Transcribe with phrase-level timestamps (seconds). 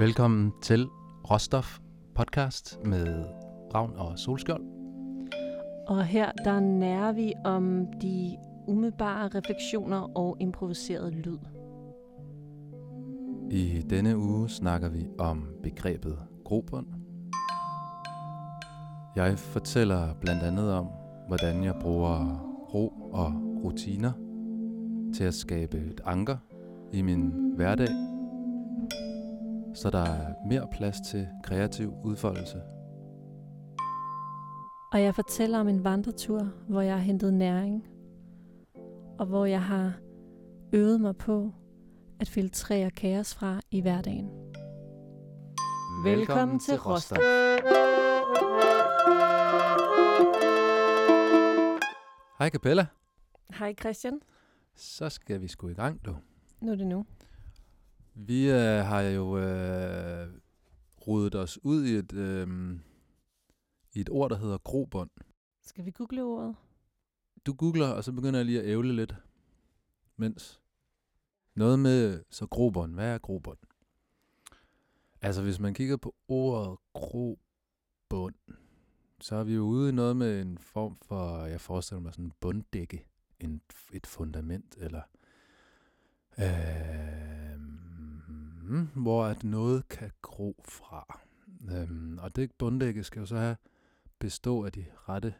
[0.00, 0.86] Velkommen til
[1.30, 1.78] Råstof
[2.14, 3.24] podcast med
[3.74, 4.62] Ravn og Solskjold.
[5.88, 8.36] Og her der nærer vi om de
[8.68, 11.38] umiddelbare refleksioner og improviseret lyd.
[13.50, 16.86] I denne uge snakker vi om begrebet grobund.
[19.16, 20.86] Jeg fortæller blandt andet om,
[21.28, 22.38] hvordan jeg bruger
[22.74, 23.32] ro og
[23.64, 24.12] rutiner
[25.14, 26.36] til at skabe et anker
[26.92, 28.09] i min hverdag,
[29.74, 32.62] så der er mere plads til kreativ udfoldelse.
[34.92, 37.86] Og jeg fortæller om en vandretur, hvor jeg har hentet næring,
[39.18, 39.92] og hvor jeg har
[40.72, 41.52] øvet mig på
[42.20, 44.30] at filtrere kaos fra i hverdagen.
[46.04, 47.18] Velkommen til Råstof.
[52.38, 52.86] Hej Capella.
[53.54, 54.20] Hej Christian.
[54.76, 56.16] Så skal vi sgu i gang, du.
[56.60, 57.04] Nu er det nu.
[58.14, 60.28] Vi øh, har jo øh,
[61.06, 62.78] rodet os ud i et, øh,
[63.92, 65.10] i et ord, der hedder grobund.
[65.62, 66.56] Skal vi google ordet?
[67.46, 69.14] Du googler, og så begynder jeg lige at ævle lidt.
[70.16, 70.60] Mens.
[71.54, 72.94] Noget med, så grobund.
[72.94, 73.58] Hvad er grobund?
[75.22, 78.34] Altså, hvis man kigger på ordet grobund,
[79.20, 82.24] så er vi jo ude i noget med en form for, jeg forestiller mig sådan
[82.24, 83.06] en bunddække,
[83.40, 85.02] en, et fundament, eller
[86.38, 87.29] øh,
[88.78, 91.20] hvor at noget kan gro fra.
[91.70, 93.56] Øhm, og det bunddække skal jo så have
[94.18, 95.34] bestå af de rette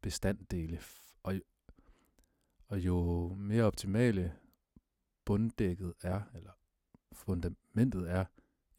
[0.00, 0.80] bestanddele.
[1.22, 1.34] Og,
[2.68, 4.34] og jo mere optimale
[5.24, 6.50] bunddækket er, eller
[7.12, 8.24] fundamentet er,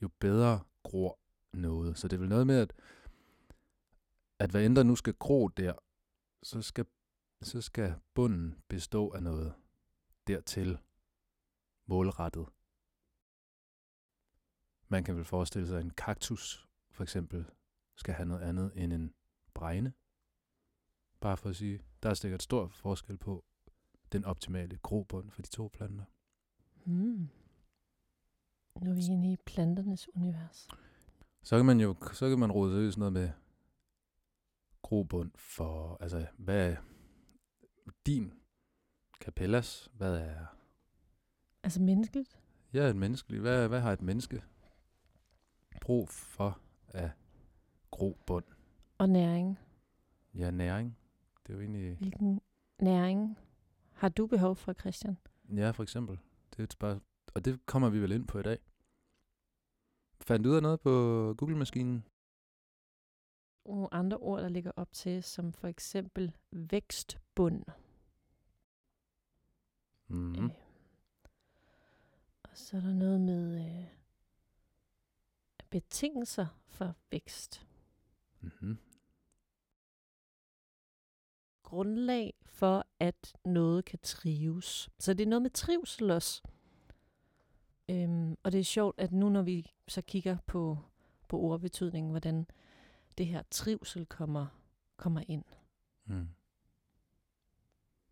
[0.02, 1.20] jo bedre gror
[1.54, 1.98] noget.
[1.98, 2.74] Så det er vel noget med, at,
[4.40, 5.74] at hvad end der nu skal gro der,
[6.44, 6.86] så skal,
[7.42, 9.54] så skal bunden bestå af noget
[10.28, 10.78] dertil
[11.86, 12.46] målrettet.
[14.88, 17.46] Man kan vel forestille sig, at en kaktus for eksempel
[17.96, 19.14] skal have noget andet end en
[19.54, 19.94] bregne.
[21.20, 23.46] Bare for at sige, der er sikkert stor forskel på
[24.12, 26.06] den optimale grobund for de to planter.
[26.84, 27.30] Hmm.
[28.82, 30.68] Nu er vi inde i planternes univers.
[31.44, 33.30] Så kan man jo så kan man rode sig i sådan noget med
[34.82, 36.76] grobund for, altså hvad er
[38.06, 38.34] din
[39.22, 40.46] kapellas, hvad er
[41.64, 42.40] Altså menneskeligt?
[42.74, 43.42] Ja, et menneskeligt.
[43.42, 44.44] Hvad, hvad har et menneske
[45.82, 47.12] brug for af
[47.92, 48.46] grobund?
[48.98, 49.60] Og næring.
[50.36, 50.98] Ja, næring.
[51.44, 51.98] Det er jo egentlig...
[51.98, 52.42] Hvilken
[52.82, 53.38] næring
[53.94, 55.18] har du behov for, Christian?
[55.56, 56.20] Ja, for eksempel.
[56.52, 57.04] Det er et spørgsmål.
[57.36, 58.58] Og det kommer vi vel ind på i dag.
[60.22, 60.90] Fandt du ud af noget på
[61.38, 62.06] Google-maskinen?
[63.66, 67.64] Nogle andre ord, der ligger op til, som for eksempel vækstbund.
[70.08, 70.46] Mm-hmm.
[70.46, 70.52] Øh.
[72.44, 73.86] Og så er der noget med øh,
[75.76, 77.68] betingelser for vækst.
[78.42, 78.78] Mm-hmm.
[81.64, 84.90] Grundlag for, at noget kan trives.
[85.00, 86.42] Så det er noget med trivsel også.
[87.90, 90.78] Øhm, og det er sjovt, at nu når vi så kigger på,
[91.28, 92.48] på ordbetydningen, hvordan
[93.18, 94.48] det her trivsel kommer,
[94.98, 95.44] kommer ind.
[96.06, 96.28] Mm.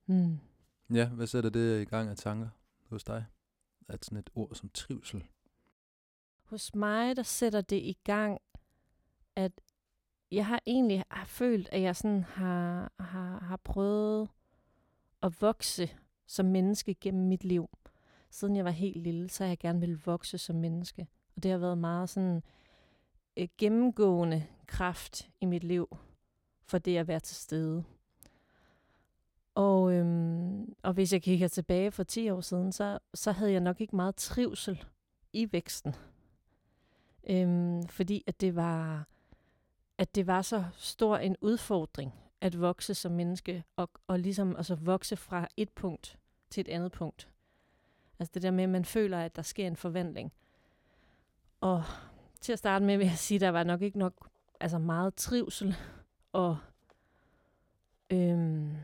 [0.05, 0.39] Hmm.
[0.93, 2.49] Ja, hvad sætter det i gang af tanker
[2.89, 3.25] hos dig?
[3.87, 5.23] At sådan et ord som trivsel.
[6.53, 8.41] Hos mig, der sætter det i gang,
[9.35, 9.51] at
[10.31, 14.29] jeg har egentlig har følt, at jeg sådan har, har, har prøvet
[15.23, 15.89] at vokse
[16.27, 17.69] som menneske gennem mit liv.
[18.29, 21.07] Siden jeg var helt lille, så har jeg gerne ville vokse som menneske.
[21.35, 22.43] Og det har været meget sådan
[23.37, 25.97] øh, gennemgående kraft i mit liv,
[26.65, 27.83] for det at være til stede.
[29.55, 33.61] Og, øhm, og hvis jeg kigger tilbage for 10 år siden, så, så havde jeg
[33.61, 34.83] nok ikke meget trivsel
[35.33, 35.95] i væksten.
[37.29, 39.07] Øhm, fordi at det var
[39.97, 44.75] at det var så stor en udfordring at vokse som menneske, og, og ligesom altså
[44.75, 46.19] vokse fra et punkt
[46.49, 47.29] til et andet punkt.
[48.19, 50.33] Altså det der med, at man føler, at der sker en forvandling.
[51.61, 51.83] Og
[52.41, 54.29] til at starte med vil jeg sige, at der var nok ikke nok
[54.59, 55.75] altså meget trivsel,
[56.33, 56.57] og
[58.09, 58.77] øhm,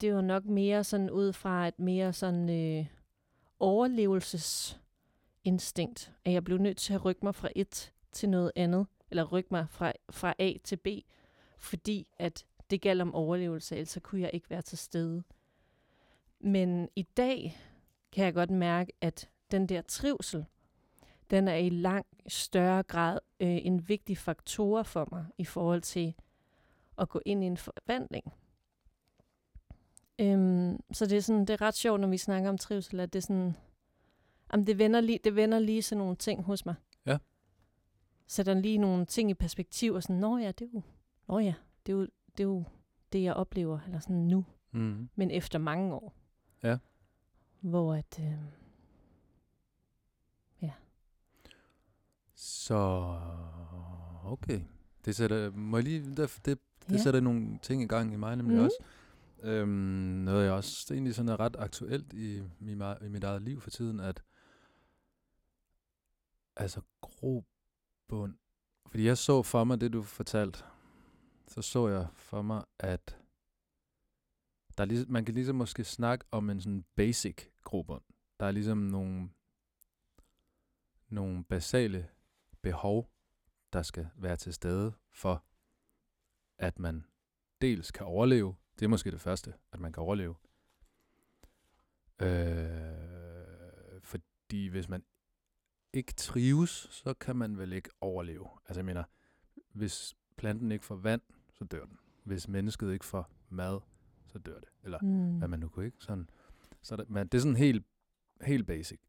[0.00, 2.86] det var nok mere sådan ud fra et mere sådan øh,
[3.58, 4.81] overlevelses
[5.44, 9.24] instinkt, at jeg blev nødt til at rykke mig fra et til noget andet, eller
[9.24, 10.86] rykke mig fra, fra A til B,
[11.58, 15.22] fordi at det galt om overlevelse, ellers så kunne jeg ikke være til stede.
[16.40, 17.58] Men i dag
[18.12, 20.44] kan jeg godt mærke, at den der trivsel,
[21.30, 26.14] den er i langt større grad øh, en vigtig faktor for mig i forhold til
[26.98, 28.32] at gå ind i en forvandling.
[30.18, 33.12] Øhm, så det er, sådan, det er ret sjovt, når vi snakker om trivsel, at
[33.12, 33.56] det er sådan,
[34.52, 36.74] Jamen, det vender, lige, det vender lige sådan nogle ting hos mig.
[37.06, 37.18] Ja.
[38.26, 40.82] Sætter lige nogle ting i perspektiv, og sådan, nå ja, det er jo,
[41.28, 41.54] nå ja,
[41.86, 42.02] det er jo,
[42.38, 42.64] det, er jo
[43.12, 44.44] det, jeg oplever, eller sådan nu,
[44.74, 45.08] Mm.
[45.14, 46.14] men efter mange år.
[46.62, 46.78] Ja.
[47.60, 48.34] Hvor at, øh,
[52.34, 53.14] Så,
[54.24, 54.60] okay.
[55.04, 56.58] Det sætter, må jeg lige, det, det, det
[56.92, 56.96] ja.
[56.98, 58.64] sætter nogle ting i gang i mig nemlig Mhm.
[58.64, 58.76] også.
[59.42, 59.68] Øhm,
[60.24, 62.72] noget jeg også egentlig sådan er ret aktuelt i, i,
[63.04, 64.22] i mit eget liv for tiden, at
[66.56, 68.34] altså grobund,
[68.86, 70.64] fordi jeg så for mig det, du fortalte,
[71.48, 73.18] så så jeg for mig, at
[74.78, 78.02] der er ligesom, man kan ligesom måske snakke om en sådan basic grobund.
[78.40, 79.30] Der er ligesom nogle,
[81.08, 82.08] nogle basale
[82.62, 83.10] behov,
[83.72, 85.44] der skal være til stede for,
[86.58, 87.04] at man
[87.60, 88.56] dels kan overleve.
[88.78, 90.34] Det er måske det første, at man kan overleve.
[92.22, 95.04] Øh, fordi hvis man
[95.92, 98.48] ikke trives, så kan man vel ikke overleve.
[98.68, 99.04] Altså jeg mener,
[99.72, 101.22] hvis planten ikke får vand,
[101.52, 101.98] så dør den.
[102.24, 103.80] Hvis mennesket ikke får mad,
[104.26, 104.68] så dør det.
[104.82, 105.38] Eller Mm.
[105.38, 105.96] hvad man nu kunne, ikke?
[106.00, 106.30] Sådan,
[106.82, 107.86] så det, men det er sådan helt,
[108.40, 109.00] helt basic.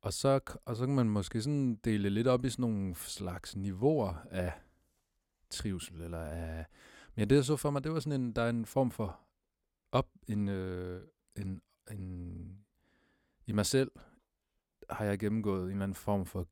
[0.00, 3.56] Og så, og så kan man måske sådan dele lidt op i sådan nogle slags
[3.56, 4.52] niveauer af
[5.50, 6.66] trivsel, eller af...
[7.14, 9.20] Men det jeg så for mig, det var sådan en, der er en form for
[9.92, 11.02] op, en, øh,
[11.36, 12.64] en, en,
[13.46, 13.90] i mig selv
[14.94, 16.46] har jeg gennemgået en eller anden form for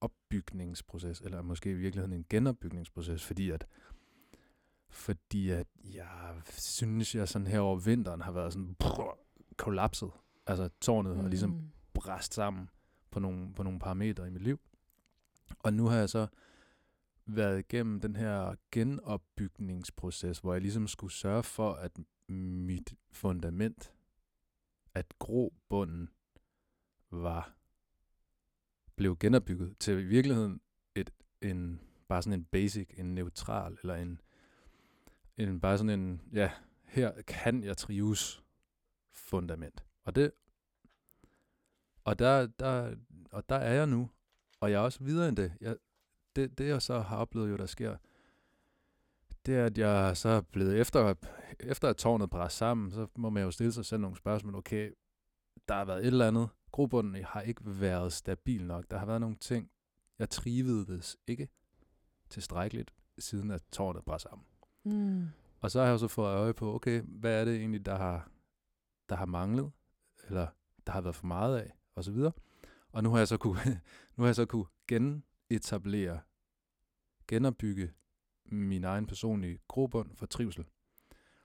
[0.00, 3.66] opbygningsproces, eller måske i virkeligheden en genopbygningsproces, fordi at
[4.90, 9.18] fordi at jeg synes, jeg sådan her over vinteren har været sådan brrr,
[9.56, 10.10] kollapset.
[10.46, 11.70] Altså tårnet har ligesom Mm.
[11.94, 12.70] bræst sammen
[13.10, 14.60] på nogle, på nogle parametre i mit liv.
[15.58, 16.26] Og nu har jeg så
[17.26, 21.98] været igennem den her genopbygningsproces, hvor jeg ligesom skulle sørge for, at
[22.28, 23.92] mit fundament,
[24.94, 26.08] at grobunden
[27.10, 27.54] var
[28.96, 30.60] blev genopbygget til i virkeligheden
[30.94, 31.10] et,
[31.42, 34.20] en, bare sådan en basic, en neutral, eller en,
[35.36, 36.50] en bare sådan en, ja,
[36.84, 38.42] her kan jeg trives
[39.12, 39.84] fundament.
[40.04, 40.32] Og det,
[42.04, 42.94] og der, der,
[43.30, 44.10] og der er jeg nu,
[44.60, 45.52] og jeg er også videre end det.
[45.60, 45.76] Jeg,
[46.36, 47.96] det, det jeg så har oplevet jo, der sker,
[49.46, 51.14] det er, at jeg så er blevet efter,
[51.60, 54.54] efter at tårnet brænder sammen, så må man jo stille sig selv nogle spørgsmål.
[54.54, 54.92] Okay,
[55.68, 56.48] der har været et eller andet.
[56.74, 58.90] Grobunden har ikke været stabil nok.
[58.90, 59.70] Der har været nogle ting,
[60.18, 61.48] jeg trivedes ikke
[62.30, 64.46] tilstrækkeligt, siden at tårnet brænder sammen.
[64.84, 65.26] Mm.
[65.60, 67.96] Og så har jeg jo så fået øje på, okay, hvad er det egentlig, der
[67.96, 68.30] har,
[69.08, 69.72] der har manglet,
[70.26, 70.46] eller
[70.86, 72.32] der har været for meget af, og så videre.
[72.88, 73.60] Og nu har jeg så kunne,
[74.16, 76.20] nu har jeg så kunne genetablere,
[77.28, 77.92] genopbygge
[78.44, 80.64] min egen personlige grobund for trivsel.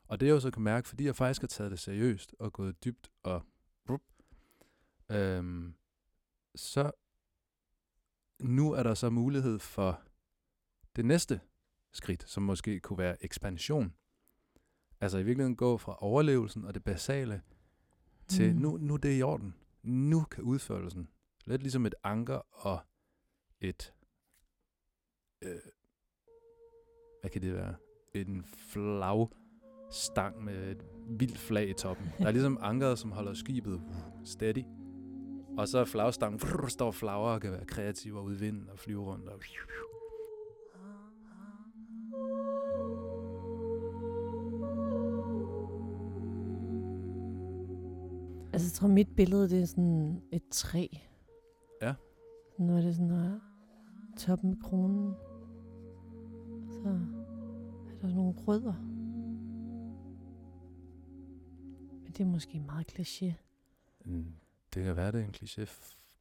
[0.07, 2.53] Og det jeg jo så kan mærke, fordi jeg faktisk har taget det seriøst og
[2.53, 3.45] gået dybt og
[5.11, 5.73] øhm,
[6.55, 6.91] så
[8.39, 10.01] nu er der så mulighed for
[10.95, 11.41] det næste
[11.93, 13.93] skridt, som måske kunne være ekspansion.
[15.01, 17.41] Altså i virkeligheden gå fra overlevelsen og det basale
[18.27, 18.61] til Mm.
[18.61, 19.55] nu, nu er det i orden.
[19.83, 21.09] Nu kan udførelsen.
[21.45, 22.79] Lidt ligesom et anker og
[23.61, 23.93] et...
[25.41, 25.59] Øh,
[27.21, 27.75] hvad kan det være?
[28.13, 30.85] En flagstang med et
[31.19, 32.09] vildt flag i toppen.
[32.17, 33.81] Der er ligesom ankeret, som holder skibet
[34.25, 34.63] steady.
[35.59, 38.69] Og så er flagstangen, brrr, står flagre og kan være kreative og ud i vinden
[38.69, 39.29] og flyve rundt.
[39.29, 39.39] Og
[48.53, 50.87] Altså, jeg tror, mit billede, det er sådan et træ.
[51.81, 51.93] Ja.
[52.57, 53.39] Nu er det sådan der
[54.17, 55.13] toppen af kronen.
[56.69, 56.89] Så
[58.03, 58.73] er der nogle rødder.
[62.03, 63.33] Men det er måske meget kliché,
[64.05, 64.25] Mm,
[64.79, 65.69] Det kan være, det er en kliché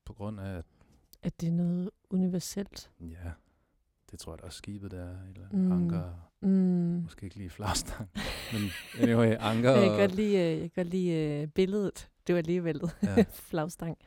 [0.05, 0.65] på grund af, at
[1.23, 2.91] at det er noget universelt.
[3.01, 3.33] ja,
[4.11, 5.17] det tror jeg da også skibet der er.
[5.35, 5.73] Eller Mm.
[5.73, 6.13] anker.
[6.41, 6.49] Mm.
[7.03, 8.11] Måske ikke lige flagstang.
[8.53, 8.63] Men
[9.01, 12.11] anyway, anker Jeg kan godt lide, øh, jeg kan godt lide uh, billedet.
[12.27, 13.25] Det var alligevel Ja.
[13.49, 13.99] flagstang.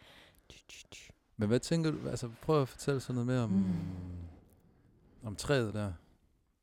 [1.38, 2.10] Men hvad tænker du?
[2.10, 5.28] Altså, prøv at fortælle sådan noget mere om, Mm.
[5.28, 5.94] om træet der.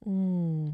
[0.07, 0.69] Mm.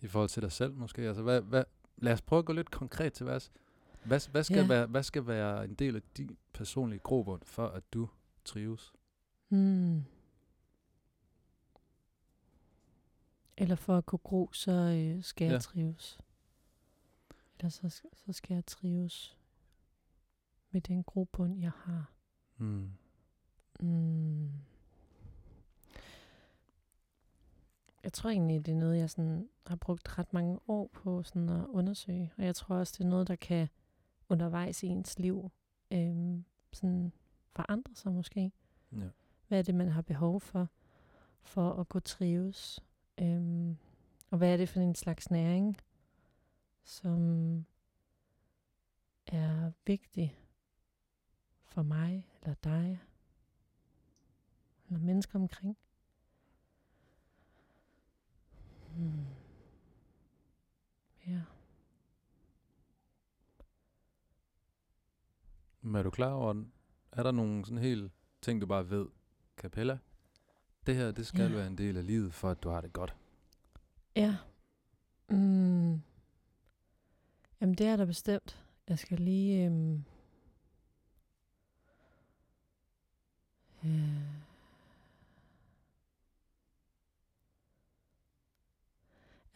[0.00, 1.02] I forhold til dig selv måske.
[1.02, 1.64] Altså, hvad, hvad,
[1.96, 3.52] lad os prøve at gå lidt konkret til værds.
[4.08, 4.66] Hvad, hvad, skal Ja.
[4.66, 8.08] være, hvad skal være en del af din personlige grobund, for at du
[8.44, 8.92] trives?
[9.48, 10.04] Mm.
[13.56, 15.58] Eller for at kunne gro, så øh, skal jeg Ja.
[15.58, 16.18] trives.
[17.58, 19.38] Eller så, så skal jeg trives
[20.70, 22.12] med den grobund, jeg har.
[22.56, 22.90] Mm.
[23.80, 24.50] Mm.
[28.04, 31.48] Jeg tror egentlig, det er noget, jeg sådan har brugt ret mange år på sådan
[31.48, 32.32] at undersøge.
[32.38, 33.68] Og jeg tror også, det er noget, der kan
[34.28, 35.50] undervejs i ens liv
[35.90, 37.12] øhm, sådan
[37.50, 38.52] forandrer sig måske.
[38.92, 39.08] Ja.
[39.48, 40.68] Hvad er det, man har behov for,
[41.40, 42.80] for at kunne trives?
[43.18, 43.76] Øhm,
[44.30, 45.76] og hvad er det for en slags næring,
[46.84, 47.66] som
[49.26, 50.38] er vigtig
[51.64, 53.00] for mig eller dig
[54.86, 55.76] eller mennesker omkring?
[58.96, 59.26] Hmm.
[61.26, 61.42] Ja.
[65.88, 66.64] Men er du klar over,
[67.12, 69.06] er der nogle sådan helt ting, du bare ved,
[69.56, 69.98] Capella,
[70.86, 71.56] det her, det skal Ja.
[71.56, 73.14] være en del af livet, for at du har det godt.
[74.16, 74.36] Ja.
[75.28, 76.00] Mm.
[77.60, 78.64] Jamen, det er der bestemt.
[78.88, 79.64] Jeg skal lige...
[79.66, 80.04] Øhm,
[83.84, 84.27] øh,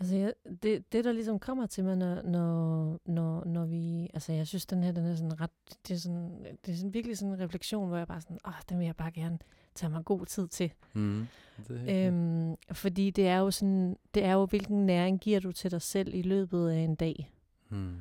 [0.02, 0.32] altså, jeg,
[0.62, 4.10] det, det, der ligesom kommer til mig, når, når, når, når vi...
[4.14, 5.50] Altså, jeg synes, den her, den er sådan ret...
[5.88, 8.52] Det er, sådan, det er sådan virkelig sådan en refleksion, hvor jeg bare sådan, åh,
[8.68, 9.38] den vil jeg bare gerne
[9.74, 10.72] tage mig god tid til.
[10.92, 11.26] Mm.
[11.68, 12.06] Det.
[12.06, 15.82] Øhm, fordi det er jo sådan, det er jo, hvilken næring giver du til dig
[15.82, 17.32] selv i løbet af en dag.
[17.68, 17.96] mm.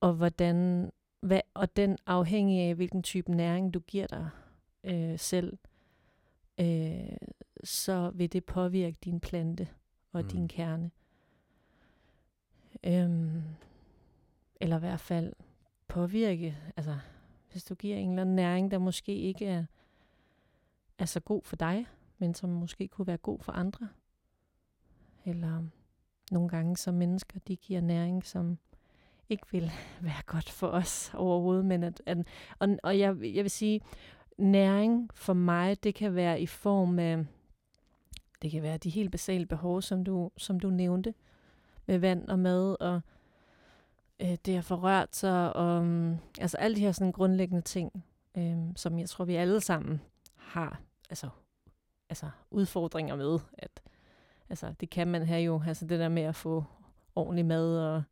[0.00, 4.28] Og hvordan, hvad, og den afhængig af, hvilken type næring du giver dig
[4.84, 5.58] øh, selv,
[6.60, 7.16] øh,
[7.64, 9.68] så vil det påvirke din plante
[10.12, 10.26] og Mm.
[10.26, 10.30] mm.
[10.30, 10.90] din kerne.
[12.86, 13.42] Øhm,
[14.60, 15.32] eller i hvert fald
[15.88, 16.98] påvirke, altså
[17.50, 19.64] hvis du giver en eller anden næring, der måske ikke er,
[20.98, 21.86] er så god for dig,
[22.18, 23.88] men som måske kunne være god for andre.
[25.24, 25.62] Eller
[26.30, 28.58] nogle gange som mennesker, de giver næring, som
[29.28, 31.64] ikke vil være godt for os overhovedet.
[31.64, 32.18] Men at, at,
[32.58, 33.80] og og jeg, jeg vil sige,
[34.38, 37.26] næring for mig, det kan være i form af,
[38.42, 41.14] det kan være de helt basale behov, som du, som du nævnte,
[41.86, 43.00] med vand og mad og
[44.20, 48.04] øh, det at få rørt sig, og um, altså alle de her sådan grundlæggende ting,
[48.38, 50.00] øh, som jeg tror, vi alle sammen
[50.34, 51.28] har altså,
[52.08, 53.38] altså udfordringer med.
[53.58, 53.82] At,
[54.48, 56.64] altså, det kan man have jo, altså det der med at få
[57.14, 58.02] ordentlig mad og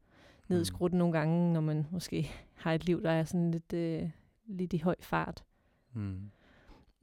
[0.48, 0.98] nedskrudt mm.
[0.98, 4.10] nogle gange, når man måske har et liv, der er sådan lidt, øh,
[4.46, 5.44] lidt i høj fart.
[5.92, 6.30] Mm.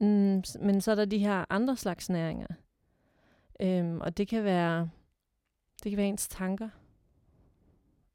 [0.00, 2.46] Mm, men så er der de her andre slags næringer.
[3.60, 4.90] Øhm, og det kan være
[5.82, 6.68] det kan være ens tanker.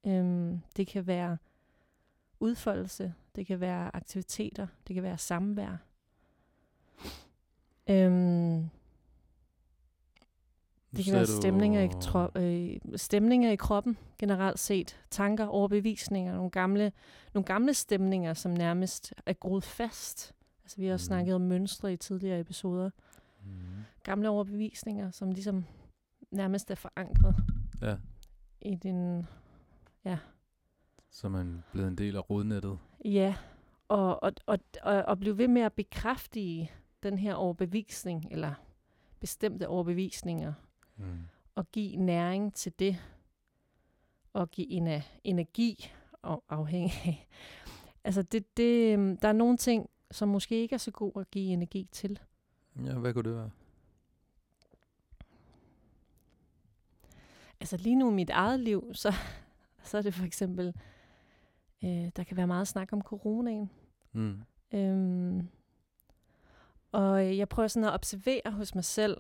[0.08, 1.38] Øhm, det kan være
[2.40, 3.14] udfoldelse.
[3.36, 4.68] Det kan være aktiviteter.
[4.88, 5.78] Det kan være samvær.
[7.90, 8.70] Øhm,
[10.96, 15.00] det kan være stemninger i, tro, øh, stemninger i kroppen generelt set.
[15.10, 16.92] Tanker, overbevisninger, nogle gamle,
[17.34, 20.34] nogle gamle stemninger, som nærmest er groet fast.
[20.64, 21.08] Altså, vi har også Mhm.
[21.08, 22.90] snakket om mønstre i tidligere episoder.
[23.44, 23.50] Mm.
[24.04, 25.66] Gamle overbevisninger, som ligesom
[26.32, 27.36] nærmest er forankret
[27.82, 27.98] Ja,
[28.62, 29.26] i din...
[31.10, 32.80] så er man blevet en del af rodnettet.
[33.06, 33.36] Ja,
[33.88, 36.68] og, og, og, og, og blive ved med at bekræfte
[37.04, 38.54] den her overbevisning, eller
[39.20, 40.54] bestemte overbevisninger,
[41.00, 41.20] Mm.
[41.56, 42.98] og give næring til det,
[44.34, 45.92] og give en energi
[46.22, 47.28] og afhængig af.
[48.04, 51.32] Altså, det, det, øhm, der er nogle ting, som måske ikke er så god at
[51.32, 52.20] give energi til.
[52.86, 53.50] Ja, hvad kunne det være?
[57.62, 59.14] Altså lige nu i mit eget liv, så,
[59.84, 60.74] så er det for eksempel,
[61.84, 63.70] øh, der kan være meget snak om coronaen.
[64.14, 64.42] Mm.
[64.74, 65.48] Øhm,
[66.92, 69.18] og jeg prøver sådan at observere hos mig selv.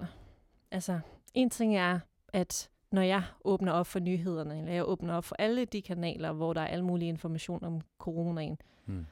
[0.72, 1.00] Altså,
[1.34, 2.00] en ting er,
[2.34, 6.32] at når jeg åbner op for nyhederne, eller jeg åbner op for alle de kanaler,
[6.32, 9.06] hvor der er al mulig information om coronaen, Mm.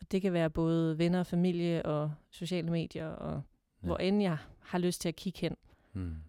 [0.00, 3.36] og det kan være både venner, familie og sociale medier, og Ja.
[3.36, 3.40] ja.
[3.86, 5.71] hvor end jeg har lyst til at kigge hen, Mm.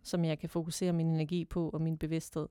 [0.03, 2.47] Som jeg kan fokusere min energi på og min bevidsthed.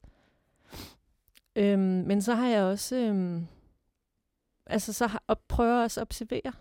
[1.56, 3.46] Øhm, men så har jeg også, øhm,
[4.66, 6.52] altså så har, og prøver også at observere,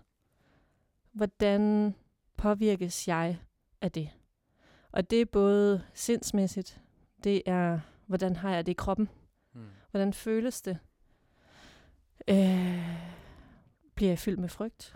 [1.12, 1.96] hvordan
[2.38, 3.40] påvirkes jeg
[3.82, 4.10] af det.
[4.92, 6.82] Og det er både sindsmæssigt,
[7.24, 9.10] det er, hvordan har jeg det i kroppen,
[9.54, 9.66] Mm.
[9.92, 10.78] hvordan føles det,
[12.28, 12.86] øh,
[13.96, 14.96] bliver jeg fyldt med frygt,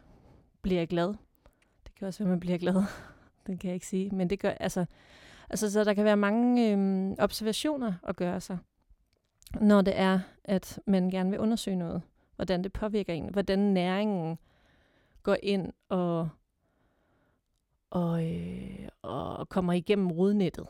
[0.61, 1.07] bliver jeg glad,
[1.83, 2.75] det kan også være, man bliver glad,
[3.47, 4.85] det kan jeg ikke sige, men det gør, altså,
[5.49, 8.57] altså så der kan være mange øhm, observationer at gøre sig,
[9.61, 12.01] når det er, at man gerne vil undersøge noget,
[12.35, 14.37] hvordan det påvirker en, hvordan næringen
[15.23, 16.29] går ind og,
[17.89, 20.67] og, øh, og kommer igennem rodnettet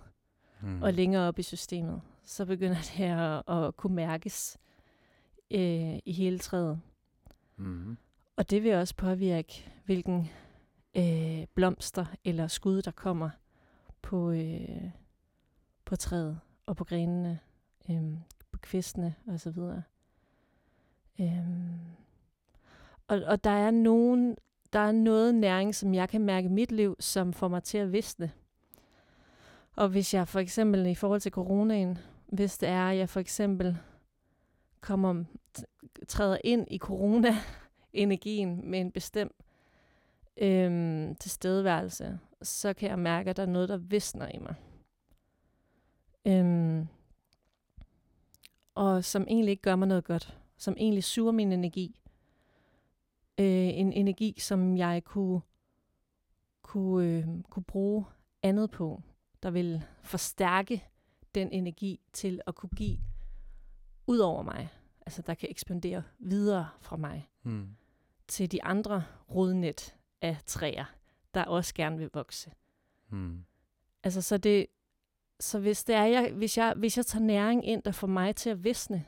[0.62, 0.82] Mm.
[0.82, 2.02] og længere op i systemet.
[2.24, 4.58] Så begynder det at, at kunne mærkes
[5.52, 6.80] øh, i hele træet.
[7.58, 7.98] Mm.
[8.36, 10.30] Og det vil også påvirke, hvilken
[10.98, 13.30] øh, blomster eller skud, der kommer
[14.06, 14.92] på, øh,
[15.86, 17.40] på træet og på grenene,
[17.90, 18.04] øh,
[18.52, 19.84] på kvistene og så videre.
[21.20, 21.46] Øh,
[23.08, 24.38] Og, og der er nogen,
[24.74, 27.78] der er noget næring, som jeg kan mærke i mit liv, som får mig til
[27.78, 28.32] at visne.
[29.76, 31.98] Og hvis jeg for eksempel i forhold til coronaen,
[32.28, 33.78] hvis det er, at jeg for eksempel
[34.82, 35.24] kommer,
[36.08, 39.45] træder ind i corona-energien med en bestemt
[40.38, 44.56] øhm, tilstedeværelse, så kan jeg mærke, at der er noget, der visner i mig.
[46.26, 46.88] Øhm,
[48.76, 50.38] og som egentlig ikke gør mig noget godt.
[50.58, 52.00] Som egentlig suger min energi.
[53.40, 55.42] Øh, en energi, som jeg kunne,
[56.62, 58.06] kunne, øh, kunne bruge
[58.44, 59.02] andet på,
[59.44, 60.84] der vil forstærke
[61.36, 62.98] den energi til at kunne give
[64.08, 64.70] ud over mig.
[65.06, 67.68] Altså, der kan ekspandere videre fra mig Mm.
[68.28, 69.04] til de andre
[69.36, 70.86] rodnet af træer,
[71.34, 72.52] der også gerne vil vokse.
[73.10, 73.46] Mm.
[74.04, 74.68] Altså, så det,
[75.40, 78.36] så hvis det er, jeg, hvis jeg, hvis jeg tager næring ind, der får mig
[78.36, 79.06] til at visne,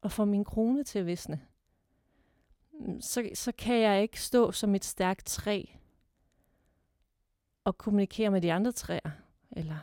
[0.00, 1.40] og får min krone til at visne,
[3.00, 5.64] så, så kan jeg ikke stå som et stærkt træ
[7.64, 9.10] og kommunikere med de andre træer,
[9.50, 9.78] eller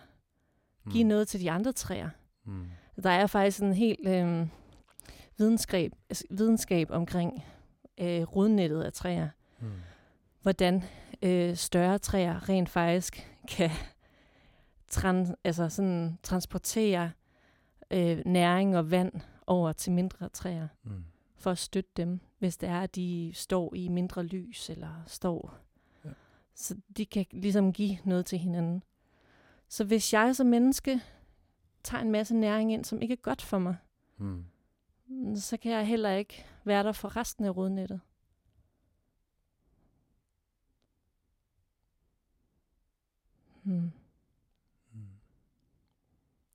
[0.92, 1.08] give Mm.
[1.08, 2.10] noget til de andre træer.
[2.44, 2.66] Mm.
[3.04, 4.48] Der er faktisk en helt øh,
[5.38, 7.44] videnskab, altså, videnskab omkring
[7.98, 9.26] øh, rodnettet af træer.
[9.26, 9.32] Mm.
[10.42, 10.84] Hvordan
[11.22, 13.70] øh, større træer rent faktisk kan
[14.88, 17.12] trans, altså sådan, transportere
[17.92, 19.14] øh, næring og vand
[19.48, 21.04] over til mindre træer, Mm.
[21.38, 25.58] for at støtte dem, hvis det er, at de står i mindre lys, eller står.
[26.06, 26.10] Ja.
[26.56, 28.84] Så de kan ligesom give noget til hinanden.
[29.70, 31.02] Så hvis jeg som menneske
[31.84, 33.76] tager en masse næring ind, som ikke er godt for mig,
[34.18, 34.46] Mm.
[35.08, 38.00] mm, så kan jeg heller ikke være der for resten af rodnettet.
[43.66, 43.92] Hmm.
[44.94, 45.00] Mm.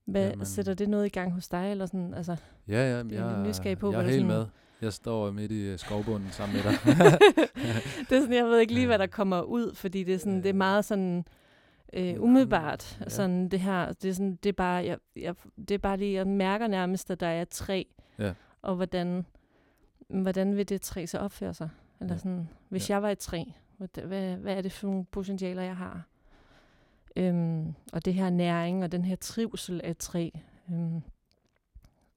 [0.05, 0.45] Hvad, Jamen-.
[0.45, 1.71] Sætter det noget i gang hos dig?
[1.71, 2.15] Eller sådan?
[2.15, 2.37] Altså,
[2.69, 4.47] Ja, ja, er jeg nysgerrig på, jeg er helt sådan- med.
[4.83, 6.73] Jeg står midt i øh, skovbunden sammen med dig.
[8.11, 10.43] det er sådan, jeg ved ikke lige, hvad der kommer ud, fordi det er, sådan,
[10.43, 11.25] det er meget sådan
[11.93, 12.99] øh, umiddelbart.
[13.01, 13.09] Ja.
[13.09, 16.13] Sådan det her, det er, sådan, det er bare, jeg, jeg, det er bare lige,
[16.15, 17.83] jeg mærker nærmest, at der er træ,
[18.19, 18.33] Ja.
[18.63, 19.27] og hvordan,
[20.09, 21.69] hvordan vil det træ så opføre sig?
[22.01, 22.19] Eller Ja.
[22.19, 22.95] sådan, hvis Ja.
[22.95, 23.45] jeg var et træ,
[23.77, 26.03] hvad, hvad, hvad er det for nogle potentialer, jeg har?
[27.17, 30.31] Øhm, og det her næring og den her trivsel af træ.
[30.71, 31.03] Øhm,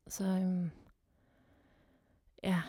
[0.08, 0.72] så øhm,
[2.44, 2.62] ja,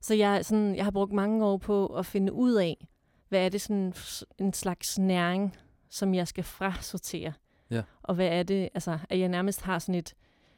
[0.00, 2.88] så jeg, sådan, jeg har brugt mange år på at finde ud af,
[3.28, 3.94] hvad er det sådan
[4.38, 5.56] en slags næring,
[5.88, 7.32] som jeg skal frasortere.
[7.70, 7.82] Ja.
[8.02, 10.14] Og hvad er det, altså at jeg nærmest har sådan et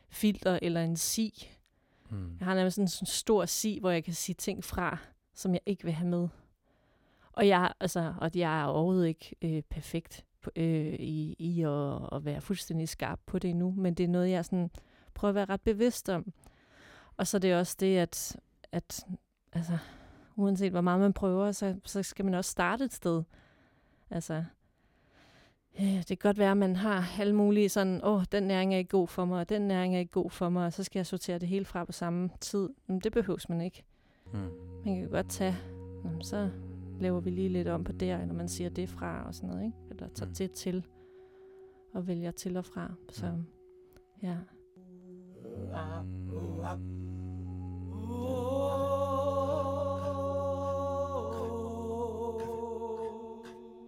[0.08, 1.50] filter eller en si.
[2.10, 2.36] mm.
[2.38, 4.98] Jeg har nærmest sådan en stor si, hvor jeg kan sige ting fra,
[5.34, 6.28] som jeg ikke vil have med.
[7.32, 10.24] Og jeg, altså, og jeg er overhovedet ikke øh, perfekt
[10.56, 14.30] øh, i, i at, at være fuldstændig skarp på det endnu, men det er noget,
[14.30, 14.70] jeg sådan
[15.14, 16.32] prøver at være ret bevidst om.
[17.16, 18.36] Og så er det også det, at,
[18.72, 19.06] at
[19.52, 19.78] altså,
[20.36, 23.22] uanset hvor meget man prøver, så, så skal man også starte et sted.
[24.10, 24.44] Altså,
[25.80, 28.74] øh, det kan godt være, at man har alle mulige sådan, åh, oh, den næring
[28.74, 30.84] er ikke god for mig, og den næring er ikke god for mig, og så
[30.84, 32.68] skal jeg sortere det hele fra på samme tid.
[32.86, 33.84] Men det behøves man ikke.
[34.32, 34.38] Mm.
[34.84, 35.56] Man kan jo godt tage,
[36.04, 36.50] "Nå, men så
[37.04, 39.64] laver vi lige lidt om på det, eller man siger det fra og sådan noget,
[39.64, 39.76] ikke?
[39.90, 40.34] Eller tager Mm.
[40.34, 40.86] det til
[41.94, 42.92] og vælger til og fra.
[43.10, 43.44] Så Mm.
[44.22, 44.36] ja.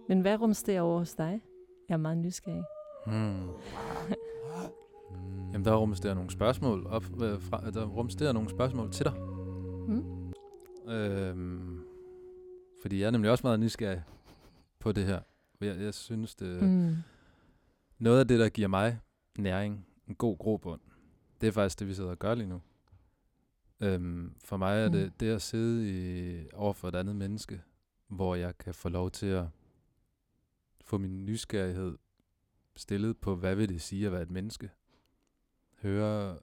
[0.07, 1.41] Men hvad rumsterer over hos dig?
[1.89, 2.63] Jeg er meget nysgerrig.
[3.07, 3.13] Mm.
[5.53, 9.13] Jamen, der rumsterer nogle spørgsmål op, øh, fra, der rumsterer nogle spørgsmål til dig.
[9.87, 10.03] Mm?
[10.91, 11.79] Øhm,
[12.87, 14.03] fordi jeg er nemlig også meget nysgerrig
[14.79, 15.21] på det her.
[15.61, 16.95] Jeg, jeg synes, det, Mm.
[17.99, 18.99] noget af det, der giver mig
[19.37, 20.81] næring, en god grobund,
[21.41, 22.61] det er faktisk det, vi sidder og gør lige nu.
[23.79, 25.11] Øhm, for mig er det Mm.
[25.19, 27.61] det at sidde i, over for et andet menneske,
[28.07, 29.45] hvor jeg kan få lov til at
[30.81, 31.97] få min nysgerrighed
[32.75, 34.71] stillet på, hvad vil det sige at være et menneske.
[35.81, 36.39] Høre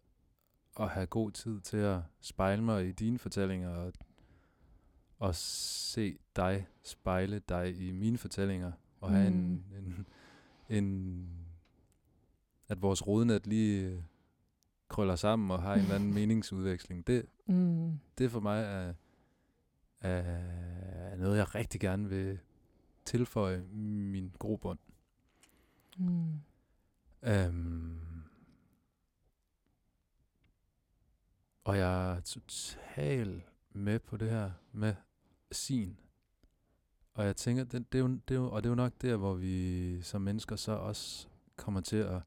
[0.75, 3.93] og have god tid til at spejle mig i dine fortællinger og,
[5.19, 10.07] og se dig spejle dig i mine fortællinger og have en, en,
[10.69, 11.29] en
[12.69, 14.03] at vores rodnet lige øh,
[14.89, 17.07] krøller sammen og har en eller anden meningsudveksling.
[17.07, 17.99] Det, Mm.
[18.19, 18.95] det for mig er,
[20.01, 22.39] er noget, jeg rigtig gerne vil
[23.05, 24.79] tilføje min grobund.
[25.99, 26.41] Mm.
[27.23, 28.01] Øhm,
[31.65, 34.95] og jeg er totalt med på det her med
[35.53, 35.97] sin.
[37.15, 38.93] Og jeg tænker, det, det, er jo, det, er jo, og det er jo nok
[39.03, 42.21] der, hvor vi som mennesker så også kommer til at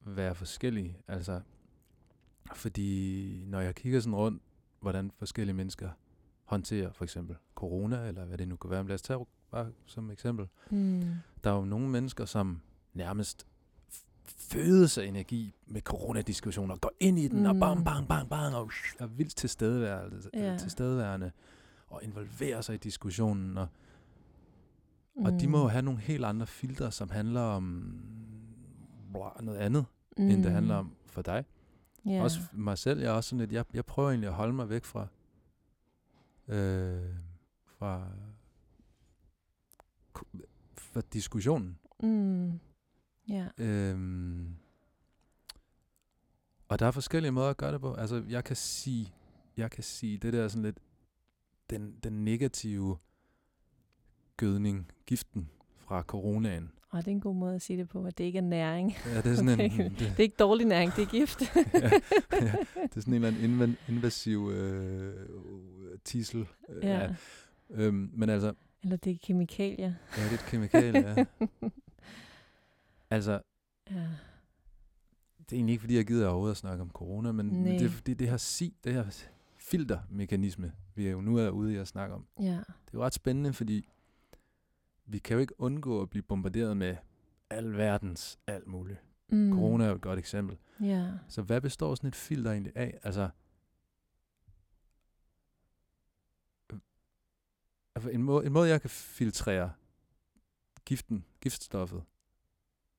[0.00, 0.98] være forskellige.
[1.08, 1.40] Altså,
[2.54, 4.42] fordi når jeg kigger sådan rundt
[4.80, 5.90] hvordan forskellige mennesker
[6.44, 8.82] håndterer for eksempel corona, eller hvad det nu kan være.
[8.82, 10.48] Men lad os tage bare som eksempel.
[10.70, 11.02] Mm.
[11.44, 12.60] Der er jo nogle mennesker, som
[12.92, 13.46] nærmest
[14.38, 17.46] fødes af energi med coronadiskussioner, går ind i den, mm.
[17.46, 17.60] og Mm.
[17.60, 20.52] bang, bang, bang, bang, og er vildt tilstedeværende, Ja.
[20.52, 20.58] ja.
[20.58, 21.30] tilstedeværende
[21.86, 23.58] og involverer sig i diskussionen.
[23.58, 23.68] Og,
[25.16, 25.24] Mm.
[25.24, 27.94] og de må jo have nogle helt andre filtre, som handler om
[29.40, 29.84] noget andet,
[30.18, 30.28] mm.
[30.28, 31.44] end det handler om for dig.
[32.08, 32.22] Yeah.
[32.22, 34.68] Også mig selv, jeg er også sådan lidt, jeg, jeg prøver egentlig at holde mig
[34.70, 35.06] væk fra,
[36.48, 37.14] øh,
[37.64, 38.06] fra,
[40.76, 41.78] fra diskussionen.
[42.02, 42.60] Mm.
[43.30, 43.46] Ja.
[43.58, 44.46] Øhm,
[46.68, 47.94] og der er forskellige måder at gøre det på.
[47.94, 49.12] Altså, jeg kan sige,
[49.56, 50.78] jeg kan sige det der sådan lidt,
[51.70, 52.96] den, den negative
[54.36, 56.70] gødning, giften fra coronaen.
[56.90, 58.94] Og det er en god måde at sige det på, at det ikke er næring.
[59.06, 61.40] Ja, det er sådan en, Det- det, er ikke dårlig næring, det er gift.
[61.74, 61.90] ja,
[62.32, 65.28] ja, det er sådan en eller anden inva- invasiv øh,
[66.04, 66.46] tissel.
[66.68, 67.14] Øh, ja.
[67.70, 69.94] Øhm, men altså, Eller det er kemikalier.
[70.16, 71.24] ja, det er et kemikalie, ja.
[73.10, 73.40] Altså,
[73.90, 74.08] ja.
[75.38, 77.86] det er egentlig ikke, fordi jeg gider overhovedet at snakke om corona, men, men det
[77.86, 79.24] er fordi det her si, det her
[79.56, 82.26] filtermekanisme, vi er jo nu er ude i at snakke om.
[82.40, 82.44] Ja.
[82.44, 83.88] Det er jo ret spændende, fordi
[85.06, 86.96] vi kan jo ikke undgå at blive bombarderet med
[87.50, 88.98] al verdens alt muligt.
[89.28, 89.52] Mm.
[89.52, 90.58] Corona er jo et godt eksempel.
[90.80, 91.12] Ja.
[91.28, 92.98] Så hvad består sådan et filter egentlig af?
[93.02, 93.28] Altså,
[97.94, 99.72] altså en, måde, en måde, jeg kan filtrere
[100.84, 102.02] giften, giftstoffet,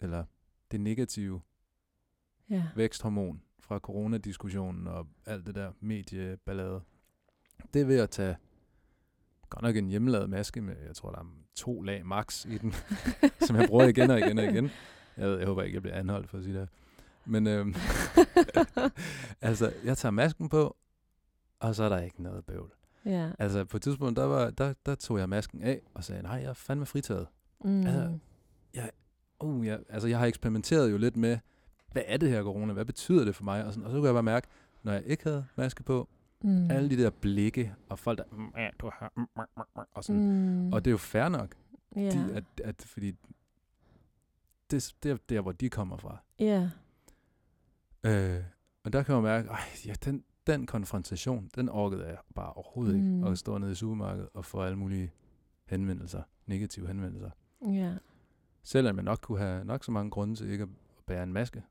[0.03, 0.25] eller
[0.71, 1.41] det negative
[2.49, 2.63] Ja.
[2.75, 6.81] væksthormon fra coronadiskussionen og alt det der medieballade,
[7.73, 8.35] det er ved at tage
[9.49, 12.73] godt nok en hjemmelavet maske med, jeg tror, der er to lag max i den,
[13.47, 14.69] som jeg bruger igen og igen og igen.
[15.17, 16.69] Jeg, ved, jeg håber ikke, jeg bliver anholdt for at sige det.
[17.25, 17.75] Men øhm,
[19.41, 20.77] altså, jeg tager masken på,
[21.59, 22.71] og så er der ikke noget bøvl.
[23.05, 23.31] ja.
[23.39, 26.35] Altså, på et tidspunkt, der, var, der, der tog jeg masken af og sagde, nej,
[26.35, 27.27] jeg er fandme fritaget.
[27.63, 27.85] Mm.
[27.85, 28.19] Altså,
[29.61, 31.37] Uh, jeg, altså, jeg har eksperimenteret jo lidt med,
[31.91, 32.73] hvad er det her corona?
[32.73, 33.65] Hvad betyder det for mig?
[33.65, 34.47] Og, sådan, og så kunne jeg bare mærke,
[34.83, 36.09] når jeg ikke havde maske på,
[36.43, 36.71] mm.
[36.71, 40.21] alle de der blikke, og folk der, mm, ja, du har, mm, mm, og sådan.
[40.21, 40.73] Mm.
[40.73, 41.55] Og det er jo fair nok,
[41.95, 42.09] ja.
[42.09, 43.11] de, at, at, fordi
[44.71, 46.17] det, det er der, hvor de kommer fra.
[46.39, 46.69] ja.
[48.03, 48.43] Øh,
[48.83, 52.99] og der kan man mærke, ej, ja, den, den konfrontation, den orkede jeg bare overhovedet
[52.99, 53.17] mm.
[53.17, 53.29] Ikke.
[53.29, 55.11] At stå nede i supermarkedet og få alle mulige
[55.65, 57.29] henvendelser, negative henvendelser.
[57.61, 57.93] Ja.
[58.63, 60.69] Selvom jeg nok kunne have nok så mange grunde til ikke at
[61.05, 61.63] bære en maske.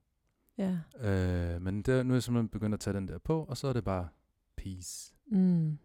[0.59, 0.79] Ja.
[0.99, 3.69] Øh, men der, nu er jeg simpelthen begyndt at tage den der på, og så
[3.69, 4.09] er det bare
[4.57, 5.15] peace.
[5.27, 5.79] Mm.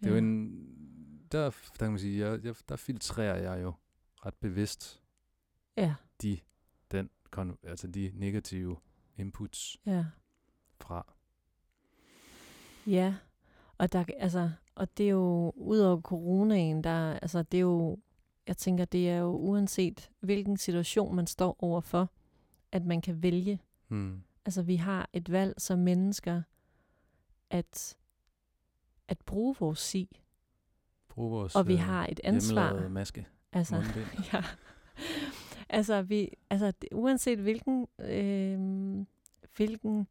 [0.00, 0.50] Det er jo en,
[1.32, 3.72] der, der kan man sige, jeg, jeg, der filtrerer jeg jo
[4.26, 5.02] ret bevidst
[5.76, 5.94] Ja.
[6.22, 6.38] de,
[6.90, 7.10] den,
[7.62, 8.76] altså de negative
[9.16, 10.04] inputs Ja.
[10.80, 11.12] fra.
[12.86, 13.14] Ja,
[13.78, 17.98] og der, altså, og det er jo, udover coronaen, der, altså, det er jo,
[18.46, 22.10] jeg tænker, det er jo uanset hvilken situation man står overfor,
[22.72, 23.60] at man kan vælge.
[23.88, 24.22] Hmm.
[24.44, 26.42] Altså, vi har et valg som mennesker,
[27.50, 27.96] at,
[29.08, 30.20] at bruge vores si,
[31.08, 32.88] Brug vores og vi øh, har et ansvar.
[32.88, 33.26] maske.
[33.52, 34.06] Altså, mundbind.
[34.32, 34.44] ja.
[35.68, 38.58] Altså, vi, altså det, uanset hvilken, øh,
[39.56, 40.06] hvilken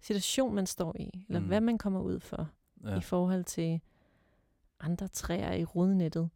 [0.00, 1.46] situation man står i, eller mm.
[1.46, 2.50] Hvad man kommer ud for.
[2.84, 2.98] Ja.
[2.98, 3.80] i forhold til
[4.80, 6.30] andre træer i rodnettet,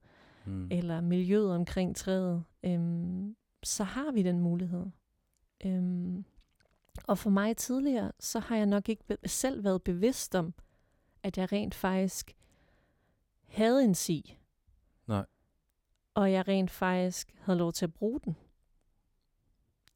[0.44, 0.68] Hmm.
[0.70, 4.86] eller miljøet omkring træet, øhm, så har vi den mulighed.
[5.64, 6.24] Øhm,
[7.06, 10.54] og for mig tidligere, så har jeg nok ikke be- selv været bevidst om,
[11.22, 12.36] at jeg rent faktisk
[13.48, 14.38] havde en si.
[15.06, 15.26] Nej.
[16.14, 18.36] Og jeg rent faktisk havde lov til at bruge den.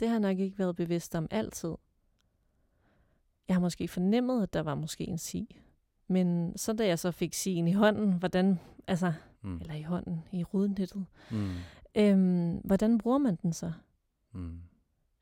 [0.01, 1.75] Det har jeg nok ikke været bevidst om altid.
[3.49, 5.57] Jeg har måske fornemmet, at der var måske en si.
[6.09, 9.61] Men så da jeg så fik sien i hånden, hvordan, altså, Mm.
[9.61, 11.51] eller i hånden, i rodnettet, Mm.
[11.94, 13.72] øhm, hvordan bruger man den så?
[14.35, 14.59] Mm.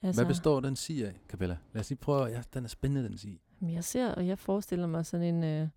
[0.02, 1.56] Altså, Hvad består den sig af, Capella?
[1.72, 2.24] Lad os lige prøve.
[2.24, 3.40] Ja, den er spændende, den sig.
[3.60, 5.68] Jamen, jeg ser, og jeg forestiller mig sådan en, øh,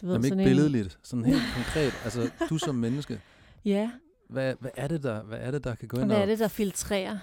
[0.00, 1.92] du ved, Jamen ikke sådan billedligt, sådan helt konkret.
[2.04, 3.20] Altså, du som menneske, en,
[3.64, 3.90] ja,
[4.28, 6.22] hvad, hvad, er det, der, hvad er det, der kan gå ind hvad og...
[6.22, 7.18] er det, der filtrerer?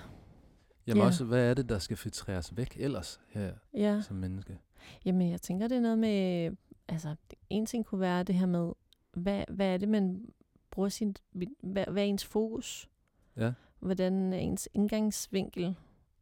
[0.88, 1.08] Jamen Ja.
[1.08, 4.58] også, hvad er det, der skal filtreres væk ellers her Ja, som menneske?
[5.06, 6.52] jamen jeg tænker, det er noget med,
[6.88, 7.16] altså
[7.50, 8.72] en ting kunne være det her med,
[9.18, 10.26] hvad, hvad er det, man
[10.72, 11.16] bruger sin,
[11.62, 12.90] hvad, hvad er ens fokus?
[13.38, 13.54] Ja.
[13.80, 15.76] Hvordan er ens indgangsvinkel?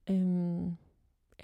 [0.10, 0.66] Øhm,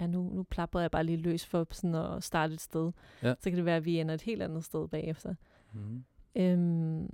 [0.00, 2.92] ja, nu, nu plapper jeg bare lige løs for sådan at starte et sted.
[3.22, 3.34] Ja.
[3.40, 5.34] Så kan det være, at vi ender et helt andet sted bagefter.
[5.72, 6.04] Mm.
[6.36, 7.10] Øhm,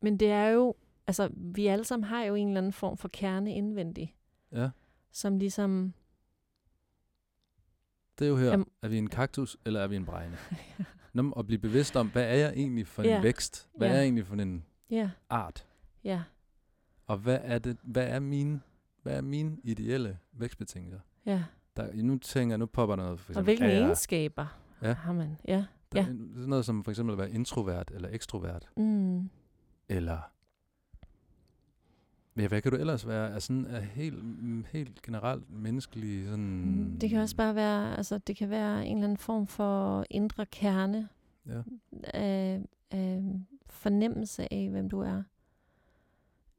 [0.00, 0.74] men det er jo,
[1.06, 4.16] altså vi alle sammen har jo en eller anden form for kerne indvendig,
[4.52, 4.70] Ja.
[5.12, 5.94] som ligesom
[8.18, 8.50] Det er jo her.
[8.50, 10.36] Jamen- er vi en kaktus, eller er vi en bregne?
[11.14, 13.20] Nå, at blive bevidst om, hvad er jeg egentlig for en Ja.
[13.22, 13.68] vækst?
[13.76, 13.92] Hvad Ja.
[13.92, 15.66] er jeg egentlig for en Ja, art?
[16.04, 16.22] ja,
[17.06, 17.76] Og hvad er det?
[17.82, 18.60] Hvad er mine,
[19.02, 21.00] hvad er mine ideelle vækstbetingelser?
[21.26, 21.44] ja.
[21.76, 23.20] Der, nu tænker jeg, nu popper noget.
[23.20, 24.46] For Og eksempel, hvilke er jeg- egenskaber
[24.82, 24.92] Ja.
[24.92, 25.36] har man?
[25.48, 26.06] Ja, Der ja.
[26.06, 28.68] er en- sådan noget som for eksempel at være introvert eller ekstrovert.
[28.76, 29.30] Mm.
[29.88, 30.18] Eller
[32.36, 33.28] ja, hvad kan du ellers være?
[33.30, 36.44] Er sådan er helt, mm, helt generelt menneskelig sådan...
[36.64, 40.04] Mm, Det kan også bare være, altså det kan være en eller anden form for
[40.10, 41.08] indre kerne
[41.46, 41.62] Ja.
[42.14, 43.22] af, af
[43.66, 45.22] fornemmelse af, hvem du er.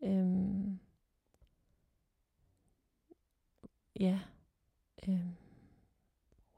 [0.03, 0.79] Øhm,
[3.99, 4.19] ja.
[5.09, 5.19] Øhm,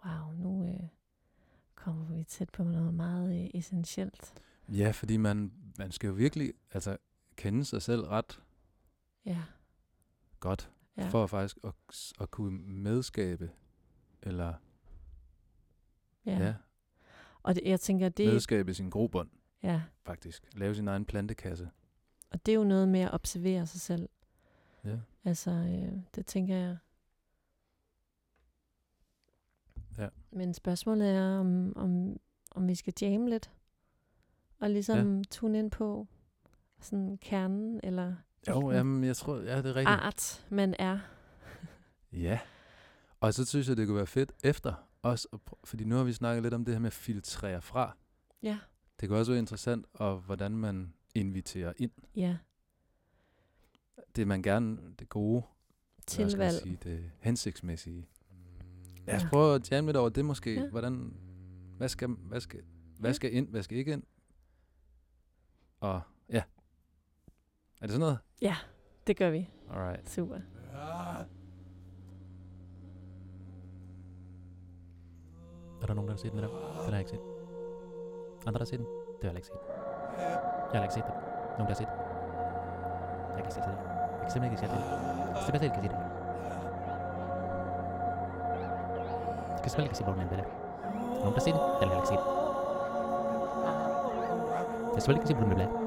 [0.05, 0.79] wow, nu øh,
[1.75, 4.33] kommer vi tæt på noget meget øh, essentielt.
[4.69, 6.97] ja, fordi man, man skal jo virkelig altså,
[7.35, 8.39] kende sig selv ret
[9.27, 9.43] Ja,
[10.39, 11.07] godt, ja.
[11.07, 11.73] for faktisk at,
[12.19, 13.51] at kunne medskabe,
[14.21, 14.53] eller
[16.25, 16.31] ja.
[16.31, 16.45] ja.
[16.45, 16.55] ja.
[17.43, 19.29] Og det, jeg tænker, det, medskabe sin grobund,
[19.63, 20.49] ja, faktisk.
[20.53, 21.69] Lave sin egen plantekasse.
[22.29, 24.09] og det er jo noget med at observere sig selv.
[24.83, 24.97] Ja.
[25.23, 26.77] Altså, øh, det tænker jeg.
[29.97, 30.09] Ja.
[30.31, 32.19] Men spørgsmålet er, om, om,
[32.51, 33.51] om vi skal jamme lidt,
[34.59, 35.23] og ligesom ja.
[35.31, 36.07] tune ind på
[36.79, 38.15] sådan kernen, eller
[38.47, 39.87] Jo, jamen, jeg tror, ja, det er rigtigt.
[39.87, 40.99] art man er.
[42.11, 42.39] Ja.
[43.19, 46.13] Og så synes jeg, det kunne være fedt efter også, pr- fordi nu har vi
[46.13, 47.97] snakket lidt om det her med at filtrere fra.
[48.43, 48.59] Ja,
[48.99, 51.91] Det kan også være interessant, og hvordan man inviterer ind.
[52.15, 52.37] ja.
[54.15, 56.61] Det man gerne, det gode, hvad skal Tilvalg.
[56.61, 58.07] sige, det hensigtsmæssige.
[59.05, 59.29] Lad os Ja.
[59.29, 60.53] prøve at jamme lidt over det måske.
[60.53, 60.69] Ja.
[60.69, 61.13] Hvordan,
[61.77, 62.61] hvad skal, hvad skal,
[62.99, 63.13] hvad Ja.
[63.13, 64.03] skal ind, hvad skal ikke ind?
[65.79, 66.43] Og ja.
[67.81, 68.17] Er det sådan noget?
[68.41, 68.55] Ja,
[69.07, 69.49] det gør vi.
[69.73, 70.09] Alright.
[70.09, 70.35] Super.
[75.81, 76.47] Er der nogen, der har set den der?
[76.47, 77.19] Den har jeg ikke set.
[78.47, 78.85] Andre, der har set den?
[78.87, 79.55] Det har jeg ikke set.
[80.71, 81.13] Jeg har ikke set den.
[81.57, 81.97] Nogen, der har set den?
[83.35, 83.75] Jeg kan ikke se det.
[84.13, 84.81] Jeg kan simpelthen ikke se det.
[85.27, 85.91] Jeg kan simpelthen ikke se det.
[89.55, 90.27] Jeg kan simpelthen ikke se, hvor den er.
[91.21, 91.63] Nogen, der har set den?
[91.81, 92.29] Jeg har ikke set den.
[94.87, 95.86] Jeg kan simpelthen ikke se, hvor den er.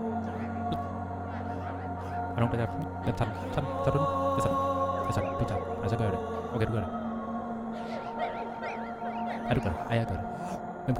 [2.38, 2.70] Anong pesan,
[3.06, 4.02] pesan, pesan, turun,
[4.38, 4.52] pesan,
[5.08, 5.94] pesan, pesan, rasa
[6.54, 6.80] oke gue
[10.06, 10.24] ada.
[10.86, 10.94] Mem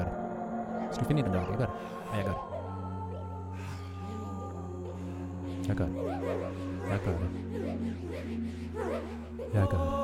[1.15, 1.23] ini
[2.11, 2.37] ayak.
[5.71, 5.91] ayak,
[6.91, 7.15] ya kan,
[9.55, 10.00] ya kan.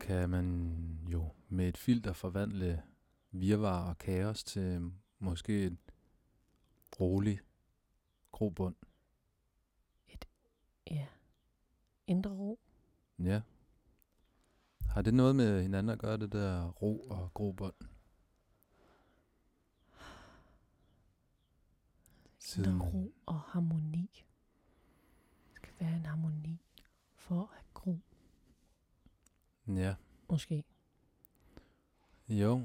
[0.00, 2.82] Kan man jo med et filter forvandle
[3.30, 5.78] virvar og kaos til måske en
[7.00, 7.40] rolig
[8.32, 8.74] grobund.
[10.90, 11.06] Ja.
[12.06, 12.60] Indre ro.
[13.18, 13.42] Ja.
[14.88, 17.74] Har det noget med hinanden at gøre, det der ro og grobund?
[22.56, 24.24] Indre ro og harmoni.
[25.48, 26.60] Det skal være en harmoni
[27.14, 28.00] for at gro.
[29.68, 29.94] Ja.
[30.30, 30.64] Måske.
[32.28, 32.62] Jo.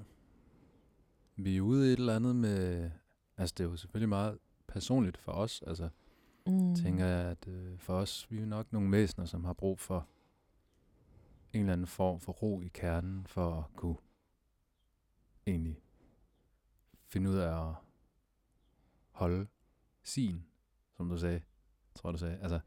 [1.36, 2.92] Vi er ude i et eller andet med...
[3.38, 5.62] Altså, det er jo selvfølgelig meget personligt for os.
[5.68, 5.90] Altså,
[6.48, 6.76] Mm.
[6.76, 10.08] tænker jeg, at øh, for os, vi er nok nogle væsener, som har brug for
[11.54, 13.96] en eller anden form for ro i kernen, for at kunne
[15.48, 15.82] egentlig
[17.08, 17.76] finde ud af at
[19.12, 19.48] holde
[20.04, 20.46] sin,
[20.98, 21.42] som du sagde,
[21.96, 22.38] tror du sagde.
[22.42, 22.60] Altså,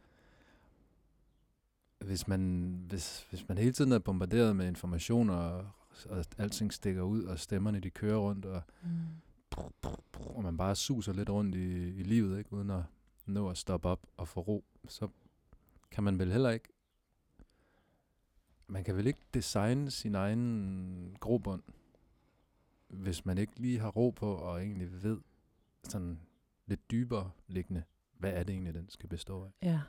[2.06, 5.66] hvis man, hvis, hvis man hele tiden er bombarderet med informationer, og,
[6.08, 8.88] og alting stikker ud, og stemmerne de kører rundt, og, Mm.
[10.14, 12.82] og man bare suser lidt rundt i, i livet, ikke, uden at
[13.26, 15.08] nå at stoppe op og få ro, så
[15.90, 16.68] kan man vel heller ikke,
[18.66, 21.62] man kan vel ikke designe sin egen grobund,
[22.88, 25.20] hvis man ikke lige har ro på og egentlig ved
[25.84, 26.20] sådan
[26.66, 27.82] lidt dybere liggende,
[28.18, 29.50] hvad er det egentlig, den skal bestå af.
[29.62, 29.80] Ja.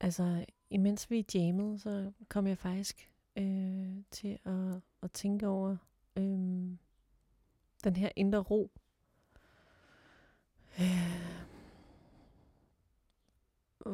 [0.00, 5.76] Altså, imens vi jammede, så kom jeg faktisk øh, til at, at tænke over
[6.16, 6.22] øh,
[7.84, 8.70] den her indre ro.
[10.80, 11.56] Øh,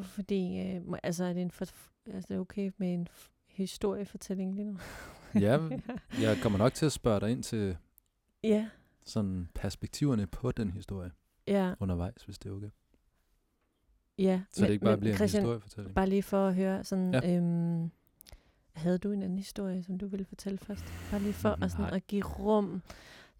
[0.02, 1.64] fordi, øh, altså er det, en for,
[2.06, 3.08] altså, det er okay med en
[3.46, 4.78] historiefortælling lige nu?
[5.34, 5.58] Ja,
[6.22, 7.76] jeg kommer nok til at spørge dig ind til
[8.44, 8.68] ja,
[9.04, 11.10] sådan perspektiverne på den historie
[11.46, 12.70] ja, undervejs, hvis det er okay.
[14.18, 14.42] Ja.
[14.52, 15.94] Så det ikke bare bliver en Christian, historiefortælling.
[15.94, 17.36] Bare lige for at høre, sådan, Ja.
[17.36, 17.90] øhm,
[18.72, 20.84] havde du en anden historie, som du ville fortælle først?
[21.10, 21.96] Bare lige for at, sådan, Nej.
[21.96, 22.82] at give rum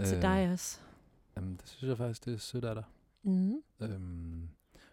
[0.05, 0.79] til Øh, dig også.
[1.37, 2.85] Jamen, det synes jeg faktisk, det er sødt af dig.
[3.23, 4.49] Mm, Øhm,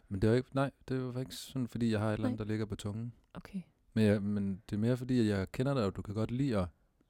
[0.10, 2.40] men det var ikke, nej, det var ikke sådan, fordi jeg har et eller andet,
[2.40, 3.14] der ligger på tungen.
[3.34, 3.62] okay.
[3.94, 6.32] Men, jeg, men det er mere fordi, at jeg kender dig, og du kan godt
[6.32, 6.66] lide at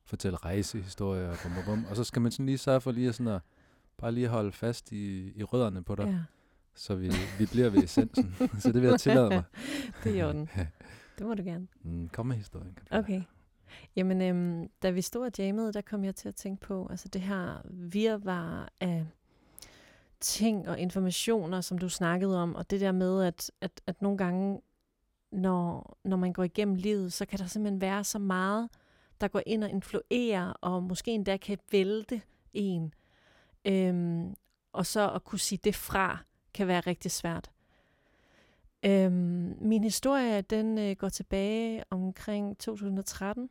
[0.05, 1.85] fortælle rejsehistorier og bum, bum, bum.
[1.89, 3.41] Og så skal man sådan lige sørge for lige at, sådan at
[3.97, 6.19] bare lige holde fast i, i rødderne på dig, ja.
[6.79, 8.35] Så vi, vi bliver ved essensen.
[8.61, 9.43] så det vil jeg tillade mig.
[10.03, 10.49] det er i orden.
[11.17, 11.67] Det må du gerne.
[11.81, 12.77] Mm, Kom med historien.
[12.91, 13.21] Du Okay.
[13.95, 17.07] Jamen, øhm, da vi stod og jammede, der kom jeg til at tænke på, altså
[17.07, 19.05] det her virvar af
[20.19, 24.17] ting og informationer, som du snakkede om, og det der med, at, at, at nogle
[24.17, 24.61] gange,
[25.31, 28.69] når, når man går igennem livet, så kan der simpelthen være så meget,
[29.21, 32.21] der går ind og influerer, og måske endda kan vælte
[32.53, 32.93] en.
[33.65, 34.33] Øhm,
[34.73, 36.17] og så at kunne sige det fra,
[36.59, 37.51] kan være rigtig svært.
[38.85, 43.49] Øhm, min historie, den øh, går tilbage omkring 2013,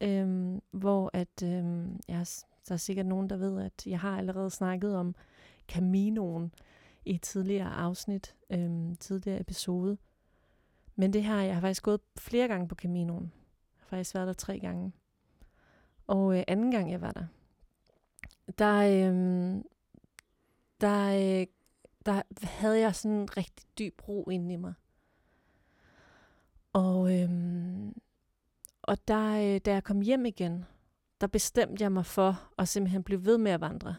[0.00, 2.26] øhm, hvor at, øhm, jeg,
[2.68, 5.14] der er sikkert nogen, der ved, at jeg har allerede snakket om
[5.68, 6.54] Caminoen
[7.04, 9.98] i et tidligere afsnit, øhm, tidligere episode.
[10.96, 13.32] Men det her, jeg har faktisk gået flere gange på Caminoen.
[13.76, 14.92] Jeg har faktisk været der tre gange.
[16.06, 17.26] Og øh, anden gang, jeg var der,
[18.58, 19.62] der, øh,
[20.80, 21.46] der, øh,
[22.06, 24.74] der havde jeg sådan en rigtig dyb ro inde i mig.
[26.72, 27.94] Og, øhm,
[28.82, 30.64] og der, øh, da jeg kom hjem igen,
[31.20, 33.96] der bestemte jeg mig for at simpelthen blive ved med at vandre.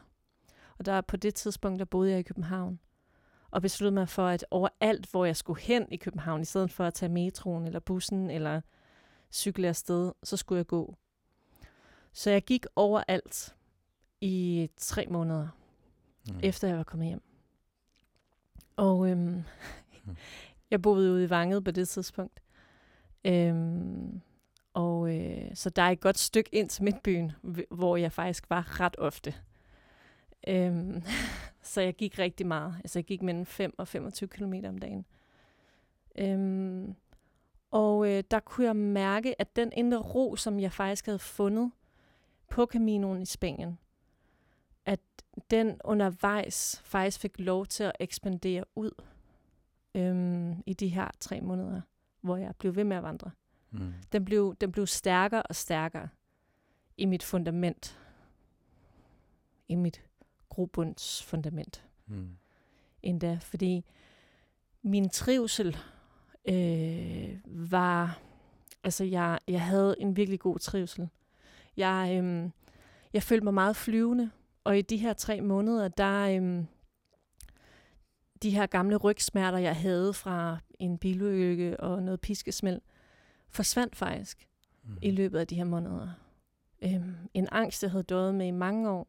[0.78, 2.80] Og der på det tidspunkt, der boede jeg i København.
[3.52, 6.84] Og besluttede mig for, at overalt, hvor jeg skulle hen i København, i stedet for
[6.84, 8.62] at tage metroen eller bussen eller
[9.32, 10.96] cykle afsted, så skulle jeg gå.
[12.14, 13.56] Så jeg gik overalt
[14.22, 15.48] i tre måneder
[16.30, 16.40] Mm.
[16.44, 17.22] efter jeg var kommet hjem.
[18.76, 19.44] Og øhm,
[20.72, 22.42] jeg boede ude i Vanget på det tidspunkt.
[23.26, 24.22] Øhm,
[24.74, 28.50] og øh, så der er et godt stykke ind til midtbyen, hv- hvor jeg faktisk
[28.50, 29.34] var ret ofte.
[30.48, 31.04] Øhm,
[31.62, 32.76] så jeg gik rigtig meget.
[32.84, 35.06] Altså jeg gik mellem 5 og 25 km om dagen.
[36.18, 36.96] Øhm,
[37.72, 41.72] og øh, der kunne jeg mærke, at den indre ro, som jeg faktisk havde fundet
[42.50, 43.80] på Caminoen i Spanien,
[44.86, 45.00] at
[45.52, 48.92] den undervejs faktisk fik lov til at ekspandere ud
[49.96, 51.82] øhm, i de her tre måneder,
[52.22, 53.32] hvor jeg blev ved med at vandre.
[53.72, 53.94] Mm.
[54.12, 56.08] Den blev, den blev stærkere og stærkere
[56.98, 58.00] i mit fundament.
[59.68, 60.02] I mit
[60.50, 62.30] grobundsfundament Mm.
[63.04, 63.86] endda, fordi
[64.82, 65.78] min trivsel
[66.46, 68.20] øh, var,
[68.84, 71.10] altså jeg, jeg havde en virkelig god trivsel.
[71.78, 72.50] Jeg, øh,
[73.14, 74.32] jeg følte mig meget flyvende,
[74.66, 76.66] og i de her tre måneder, der øh,
[78.44, 82.82] de her gamle rygsmerter, jeg havde fra en bilulykke og noget piskesmæld,
[83.50, 84.48] forsvandt faktisk
[84.88, 84.98] Mm.
[85.02, 86.10] i løbet af de her måneder.
[86.82, 89.08] Øhm, en angst, jeg havde døjet med i mange år,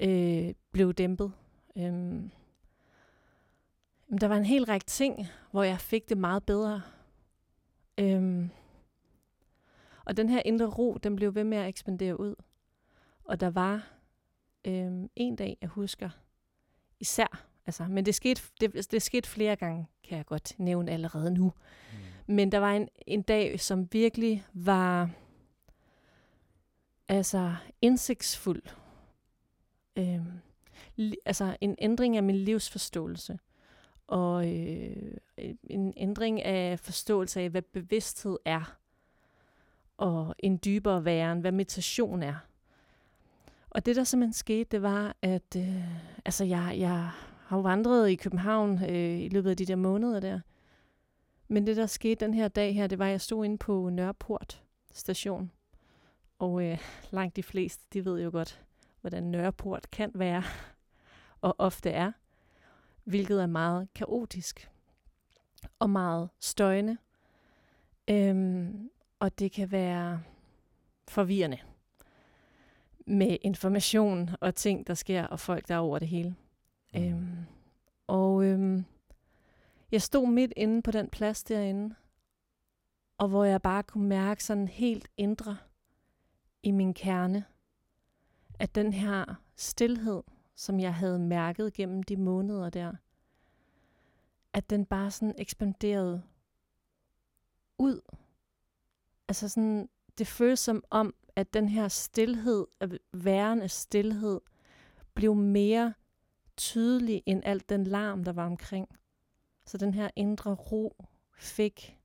[0.00, 1.32] øh, blev dæmpet.
[1.76, 2.30] Øhm,
[4.20, 6.82] der var en hel række ting, hvor jeg fik det meget bedre.
[7.98, 8.50] Øhm,
[10.04, 12.34] og den her indre ro, den blev ved med at ekspandere ud.
[13.24, 13.88] Og der var
[14.64, 16.10] øhm, en dag, jeg husker,
[17.00, 21.30] især, altså, men det skete, det, det skete flere gange, kan jeg godt nævne allerede
[21.30, 21.52] nu.
[21.92, 22.34] Mm.
[22.34, 25.10] Men der var en, en dag, som virkelig var
[27.08, 28.62] altså indsigtsfuld.
[29.96, 30.40] Øhm,
[30.96, 33.38] li, altså en ændring af min livsforståelse.
[34.06, 35.14] Og øh,
[35.70, 38.76] en ændring af forståelse af, hvad bevidsthed er.
[39.96, 42.36] Og en dybere væren, hvad meditation er.
[43.74, 45.84] Og det, der simpelthen skete, det var, at øh,
[46.24, 47.10] altså jeg, jeg
[47.46, 50.40] har jo vandret i København øh, i løbet af de der måneder der.
[51.48, 53.88] Men det, der skete den her dag her, det var, at jeg stod inde på
[53.88, 54.62] Nørreport
[54.92, 55.50] station.
[56.38, 56.78] Og øh,
[57.10, 58.64] langt de fleste, de ved jo godt,
[59.00, 60.42] hvordan Nørreport kan være,
[61.40, 62.12] og ofte er,
[63.04, 64.70] hvilket er meget kaotisk
[65.78, 66.96] og meget støjende.
[68.10, 70.22] Øhm, og det kan være
[71.08, 71.58] forvirrende
[73.06, 76.34] med information og ting, der sker, og folk, der er over det hele.
[76.94, 77.02] Mm.
[77.02, 77.36] Øhm,
[78.06, 78.84] og øhm,
[79.92, 81.94] jeg stod midt inde på den plads derinde,
[83.18, 85.56] og hvor jeg bare kunne mærke sådan helt indre
[86.62, 87.44] i min kerne,
[88.58, 89.24] at den her
[89.56, 90.22] stillhed
[90.54, 92.92] som jeg havde mærket gennem de måneder der,
[94.52, 96.22] at den bare sådan ekspanderede
[97.78, 98.00] ud.
[99.28, 99.88] Altså sådan,
[100.18, 102.66] det føles som om, at den her stillhed,
[103.12, 104.40] værende stillhed,
[105.14, 105.94] blev mere
[106.56, 108.88] tydelig end alt den larm, der var omkring.
[109.64, 111.04] Så den her indre ro
[111.36, 111.98] fik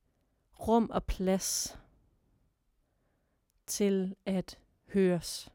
[0.68, 1.78] rum og plads
[3.66, 4.58] til at
[4.92, 5.52] høres.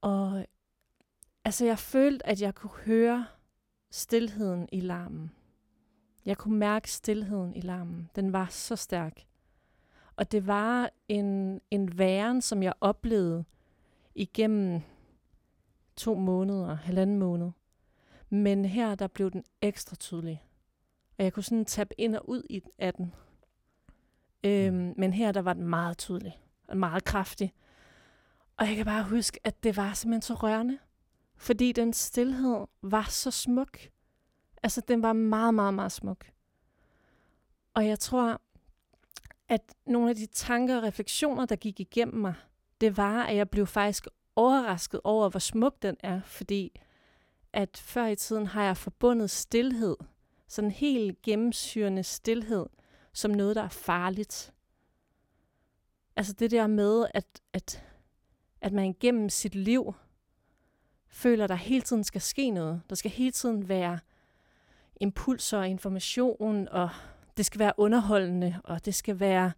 [0.00, 0.46] Og
[1.44, 3.26] altså, jeg følte, at jeg kunne høre
[3.90, 5.32] stillheden i larmen.
[6.24, 8.10] Jeg kunne mærke stillheden i larmen.
[8.16, 9.26] Den var så stærk.
[10.16, 13.44] Og det var en, en væren, som jeg oplevede
[14.14, 14.80] igennem
[15.96, 17.50] to måneder, halvanden måned.
[18.30, 20.42] Men her, der blev den ekstra tydelig.
[21.18, 23.14] Og jeg kunne sådan tabe ind og ud i, af den.
[24.44, 24.94] Øhm, mm.
[24.96, 27.52] men her, der var den meget tydelig og meget kraftig.
[28.56, 30.78] Og jeg kan bare huske, at det var simpelthen så rørende.
[31.36, 33.78] Fordi den stillhed var så smuk.
[34.62, 36.30] Altså, den var meget, meget, meget smuk.
[37.74, 38.40] Og jeg tror,
[39.48, 42.34] at nogle af de tanker og refleksioner, der gik igennem mig,
[42.80, 46.80] det var, at jeg blev faktisk overrasket over, hvor smuk den er, fordi
[47.52, 49.96] at før i tiden har jeg forbundet stillhed,
[50.48, 52.66] sådan helt gennemsyrende stillhed,
[53.12, 54.52] som noget, der er farligt.
[56.16, 57.84] Altså det der med, at, at,
[58.60, 59.94] at man gennem sit liv
[61.08, 62.82] føler, at der hele tiden skal ske noget.
[62.90, 63.98] Der skal hele tiden være
[65.00, 66.90] impulser og information, og
[67.36, 69.52] det skal være underholdende, og det skal være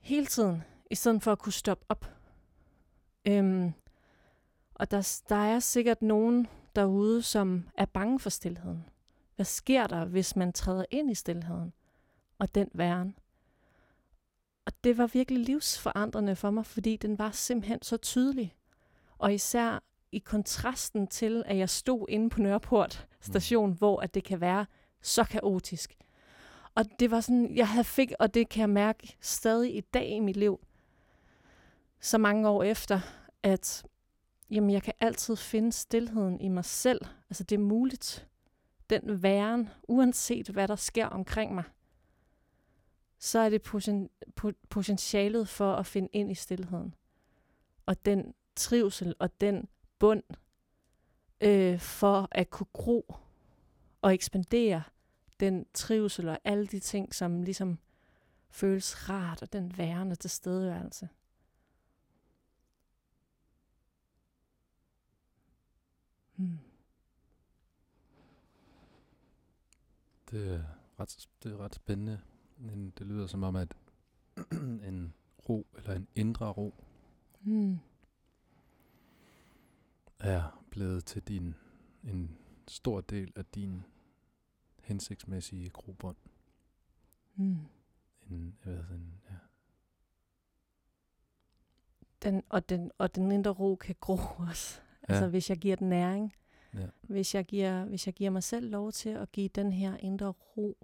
[0.00, 2.06] hele tiden, i stedet for at kunne stoppe op.
[3.28, 3.72] Øhm,
[4.74, 6.46] og der, der er sikkert nogen
[6.76, 8.84] derude, som er bange for stillheden.
[9.36, 11.72] Hvad sker der, hvis man træder ind i stillheden
[12.38, 13.16] og den væren?
[14.66, 18.56] Og det var virkelig livsforandrende for mig, fordi den var simpelthen så tydelig.
[19.18, 23.76] Og især i kontrasten til, at jeg stod inde på Nørreport station, mm.
[23.76, 24.66] hvor at det kan være
[25.02, 25.96] så kaotisk.
[26.76, 30.08] Og det var sådan, jeg havde fik, og det kan jeg mærke stadig i dag
[30.08, 30.60] i mit liv,
[32.00, 33.00] så mange år efter,
[33.42, 33.86] at
[34.50, 37.00] jamen, jeg kan altid finde stillheden i mig selv.
[37.30, 38.28] Altså det er muligt.
[38.90, 41.64] Den væren, uanset hvad der sker omkring mig,
[43.18, 44.10] så er det poten,
[44.68, 46.94] potentialet for at finde ind i stillheden.
[47.86, 49.68] Og den trivsel og den
[49.98, 50.22] bund
[51.40, 53.14] øh, for at kunne gro
[54.02, 54.82] og ekspandere
[55.40, 57.78] den trivsel og alle de ting, som ligesom
[58.50, 61.08] føles rart, og den værende tilstedeværelse.
[66.36, 66.58] Hmm.
[70.30, 70.62] Det er
[71.00, 72.20] ret, det er ret spændende.
[72.98, 73.76] Det lyder som om, at
[74.88, 75.14] en
[75.48, 76.74] ro, eller en indre ro,
[77.40, 77.78] hmm.
[80.18, 81.54] er blevet til din,
[82.04, 83.82] en stor del af din
[84.86, 86.16] hensigtsmæssige grobånd.
[87.36, 87.58] Mm.
[88.30, 89.34] En, jeg ved, sådan, ja.
[92.22, 94.16] Den, og, den, og den indre ro kan gro
[94.48, 94.80] også.
[95.08, 95.12] Ja.
[95.12, 96.32] Altså hvis jeg giver den næring.
[96.74, 96.86] Ja.
[97.02, 100.26] Hvis, jeg giver, hvis jeg giver mig selv lov til at give den her indre
[100.26, 100.76] ro.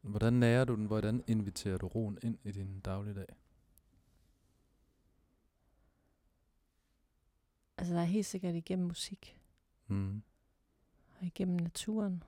[0.00, 0.84] Hvordan nærer du den?
[0.84, 3.26] Hvordan inviterer du roen ind i din dagligdag?
[7.78, 9.40] Altså der er helt sikkert igennem musik.
[9.86, 10.22] Mm.
[11.18, 12.22] Og igennem naturen.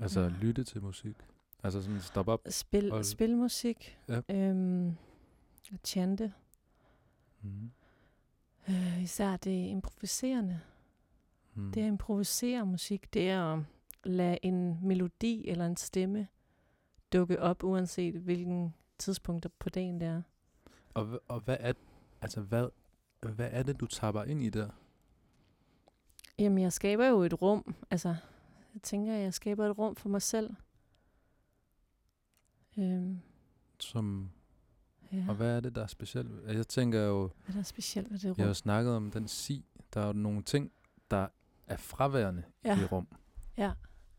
[0.00, 0.28] Altså ja.
[0.28, 1.16] lytte til musik?
[1.62, 2.40] Altså sådan stop op?
[2.48, 3.04] Spil, og...
[3.04, 3.98] spil musik.
[4.08, 4.20] Ja.
[4.28, 4.96] Øhm,
[5.84, 6.32] chante.
[7.42, 7.70] Mm.
[8.68, 10.60] Øh, især det improviserende.
[11.54, 11.72] Mm.
[11.72, 13.60] Det at improvisere musik, det er at
[14.04, 16.28] lade en melodi eller en stemme
[17.12, 20.22] dukke op, uanset hvilken tidspunkt på dagen det er.
[20.94, 21.72] Og, og hvad er
[22.20, 22.68] altså hvad,
[23.20, 24.68] hvad er det, du tapper ind i der?
[26.38, 27.74] Jamen, jeg skaber jo et rum.
[27.90, 28.16] Altså,
[28.74, 30.50] jeg tænker, at jeg skaber et rum for mig selv.
[32.78, 33.18] Øhm,
[33.80, 34.30] Som,
[35.12, 35.24] ja.
[35.28, 36.30] og hvad er det, der er specielt?
[36.46, 38.34] Jeg tænker jo, Hvad er der specielt ved det rum?
[38.38, 39.64] jeg har jo snakket om den si.
[39.94, 40.72] Der er jo nogle ting,
[41.10, 41.28] der
[41.66, 42.76] er fraværende Ja.
[42.76, 43.08] i det rum.
[43.56, 43.72] Ja.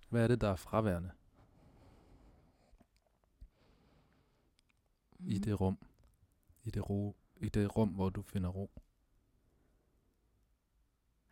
[0.09, 1.11] Hvad er det, der er fraværende
[5.19, 5.41] i Mm.
[5.41, 5.77] det rum?
[6.63, 8.71] I det, ro, I det rum, hvor du finder ro?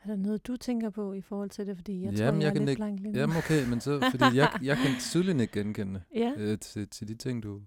[0.08, 1.76] Er der noget, du tænker på i forhold til det?
[1.78, 3.20] Fordi jeg Jamen, tror, jeg, jeg er kan lidt ikke- blank lige nu.
[3.20, 6.34] Jamen okay, men så, fordi jeg, jeg kan tydeligt ikke genkende ja.
[6.38, 7.62] øh, til, til de ting, du,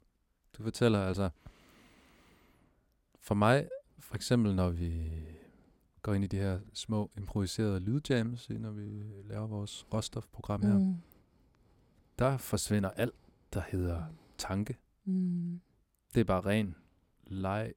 [0.59, 0.99] du fortæller.
[1.07, 1.31] Altså,
[3.21, 3.69] for mig,
[3.99, 5.11] for eksempel når vi
[6.03, 10.95] går ind i de her små improviserede lydjams, når vi laver vores råstofprogram her, Mm.
[12.19, 13.15] der forsvinder alt,
[13.53, 14.03] der hedder
[14.39, 14.77] tanke.
[15.05, 15.61] Mm.
[16.15, 16.75] Det er bare ren
[17.27, 17.73] leg,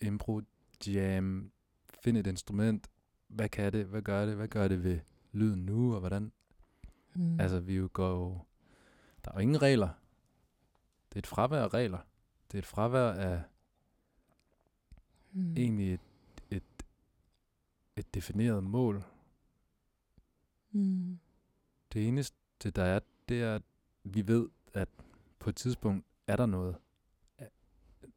[0.00, 0.40] impro,
[0.86, 1.50] jam,
[2.04, 2.86] find et instrument,
[3.30, 5.00] hvad kan det, hvad gør det, hvad gør det ved
[5.32, 6.32] lyden nu, og hvordan,
[7.14, 7.40] Mm.
[7.40, 8.38] altså vi jo går jo,
[9.24, 9.88] der er jo ingen regler,
[11.08, 11.98] det er et fravær af regler,
[12.52, 13.42] det er et fravær af
[15.32, 15.52] mm.
[15.56, 16.00] egentlig et,
[16.50, 16.62] et,
[17.96, 19.02] et defineret mål,
[20.72, 21.18] Mm.
[21.92, 23.62] Det eneste, der er, det er, at
[24.04, 24.88] vi ved, at
[25.38, 26.76] på et tidspunkt er der noget,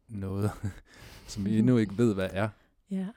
[0.08, 0.52] noget,
[1.28, 2.50] som vi endnu ikke ved, hvad er.
[2.90, 3.10] Ja.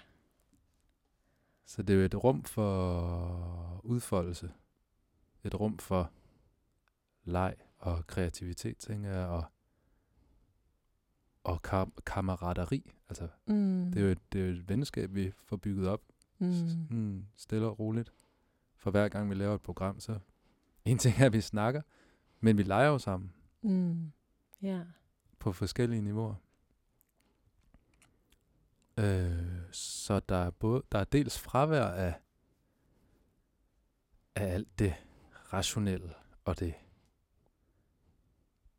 [1.66, 4.50] Så det er jo et rum for udfoldelse.
[5.44, 6.10] Et rum for
[7.24, 9.44] leg og kreativitet, tænker jeg, og,
[11.44, 12.92] og kam- kammerateri.
[13.08, 13.90] Altså, Mm.
[13.92, 16.00] det er, jo et, det er jo et venskab, vi får bygget op
[16.38, 16.86] mm.
[16.90, 18.12] mm, stille og roligt.
[18.76, 20.18] For hver gang vi laver et program, så
[20.84, 21.82] en ting er, at vi snakker,
[22.40, 24.12] men vi leger jo sammen Mm.
[24.62, 24.80] Ja.
[25.38, 26.34] på forskellige niveauer.
[28.98, 29.55] Øh,
[30.07, 32.14] så der er, både, der er dels fravær af,
[34.34, 34.94] af alt det
[35.52, 36.74] rationelle, og det,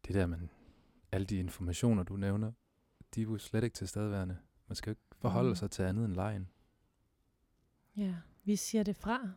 [0.08, 0.50] det der, man,
[1.12, 2.52] alle de informationer, du nævner,
[3.16, 4.38] de er jo slet ikke tilstedeværende.
[4.68, 5.56] Man skal jo ikke forholde Mm.
[5.56, 6.50] sig til andet end lejen.
[7.98, 8.16] Ja.
[8.44, 9.30] Vi siger det fra.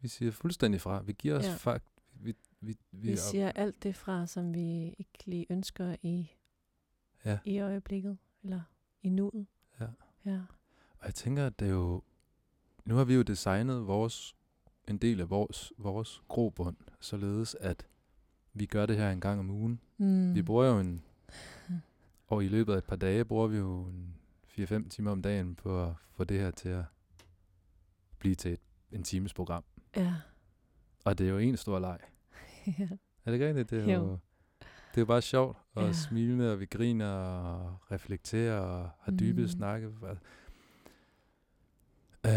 [0.00, 1.02] Vi siger fuldstændig fra.
[1.02, 1.54] Vi giver os Ja.
[1.54, 1.84] fakt.
[2.12, 6.30] Vi, vi, vi, Vi er- siger alt det fra, som vi ikke lige ønsker i,
[7.24, 7.38] Ja.
[7.44, 8.60] i øjeblikket, eller
[9.02, 9.46] i nuet.
[9.80, 9.86] Ja.
[10.24, 10.40] Ja.
[11.00, 12.02] Og jeg tænker, at det er jo...
[12.84, 14.36] Nu har vi jo designet vores,
[14.88, 17.86] en del af vores, vores grobund, således at
[18.54, 19.80] vi gør det her en gang om ugen.
[19.98, 20.34] Mm.
[20.34, 21.02] Vi bruger jo en...
[22.26, 24.14] Og i løbet af et par dage bruger vi jo en
[24.58, 26.84] 4-5 timer om dagen på at få det her til at
[28.18, 28.60] blive til et,
[28.92, 29.64] en times program.
[29.96, 30.14] Ja.
[31.04, 31.98] Og det er jo en stor leg.
[32.78, 32.88] ja.
[33.24, 33.70] Er det ikke rigtigt?
[33.70, 34.04] Det er Jo.
[34.04, 34.18] jo,
[34.94, 35.92] det er bare sjovt og Ja.
[35.92, 39.48] smilende, og vi griner og reflekterer og har dybe Mhm.
[39.48, 39.88] snakke.
[42.26, 42.32] Øh,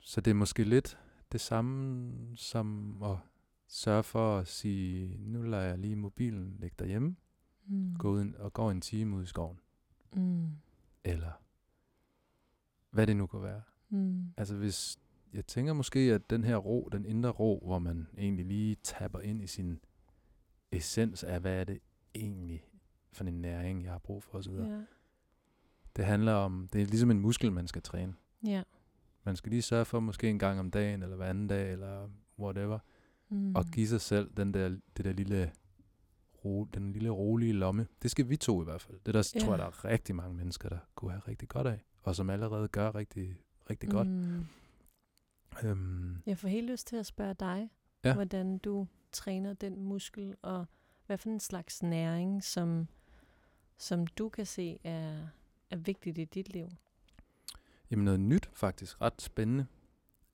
[0.00, 0.98] så det er måske lidt
[1.32, 3.16] det samme som at
[3.68, 7.16] sørge for at sige, nu lader jeg lige mobilen ligge derhjemme,
[7.66, 7.96] Mm.
[7.98, 9.60] gå ud og går en time ud i skoven.
[10.16, 10.48] Mm.
[11.04, 11.30] Eller
[12.90, 13.62] hvad det nu kan være.
[13.88, 14.24] Mm.
[14.36, 14.98] Altså hvis,
[15.32, 19.20] jeg tænker måske, at den her ro, den indre ro, hvor man egentlig lige tapper
[19.20, 19.80] ind i sin
[20.72, 21.78] essens af, hvad er det
[22.14, 22.64] egentlig
[23.12, 24.52] for en næring, jeg har brug for osv.
[24.52, 24.82] Ja.
[25.96, 28.14] Det handler om, det er ligesom en muskel, man skal træne.
[28.46, 28.62] Ja.
[29.24, 32.08] Man skal lige sørge for måske en gang om dagen, eller hver anden dag, eller
[32.38, 32.78] whatever,
[33.28, 33.54] Mm.
[33.54, 35.52] og give sig selv den der, det der lille,
[36.44, 37.86] ro, den lille rolige lomme.
[38.02, 38.98] Det skal vi to i hvert fald.
[39.06, 39.40] Det der Ja.
[39.40, 42.30] tror jeg, der er rigtig mange mennesker, der kunne have rigtig godt af, og som
[42.30, 43.36] allerede gør rigtig,
[43.70, 44.08] rigtig godt.
[44.08, 44.46] Mm.
[45.64, 47.70] Øhm, Jeg får helt lyst til at spørge dig,
[48.04, 48.14] Ja.
[48.14, 50.66] hvordan du træner den muskel, og
[51.06, 52.88] hvad for en slags næring, som,
[53.78, 55.26] som du kan se er,
[55.70, 56.68] er vigtigt i dit liv.
[57.90, 59.66] Jamen noget nyt faktisk, ret spændende,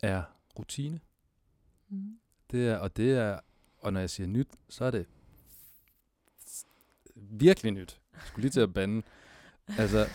[0.03, 0.23] er
[0.59, 1.01] rutine.
[1.89, 2.19] Mm.
[2.51, 3.41] Det er, og det er,
[3.79, 5.07] og når jeg siger nyt, så er det
[7.15, 8.01] virkelig nyt.
[8.13, 9.03] Jeg skulle lige til at bande.
[9.79, 10.07] Altså,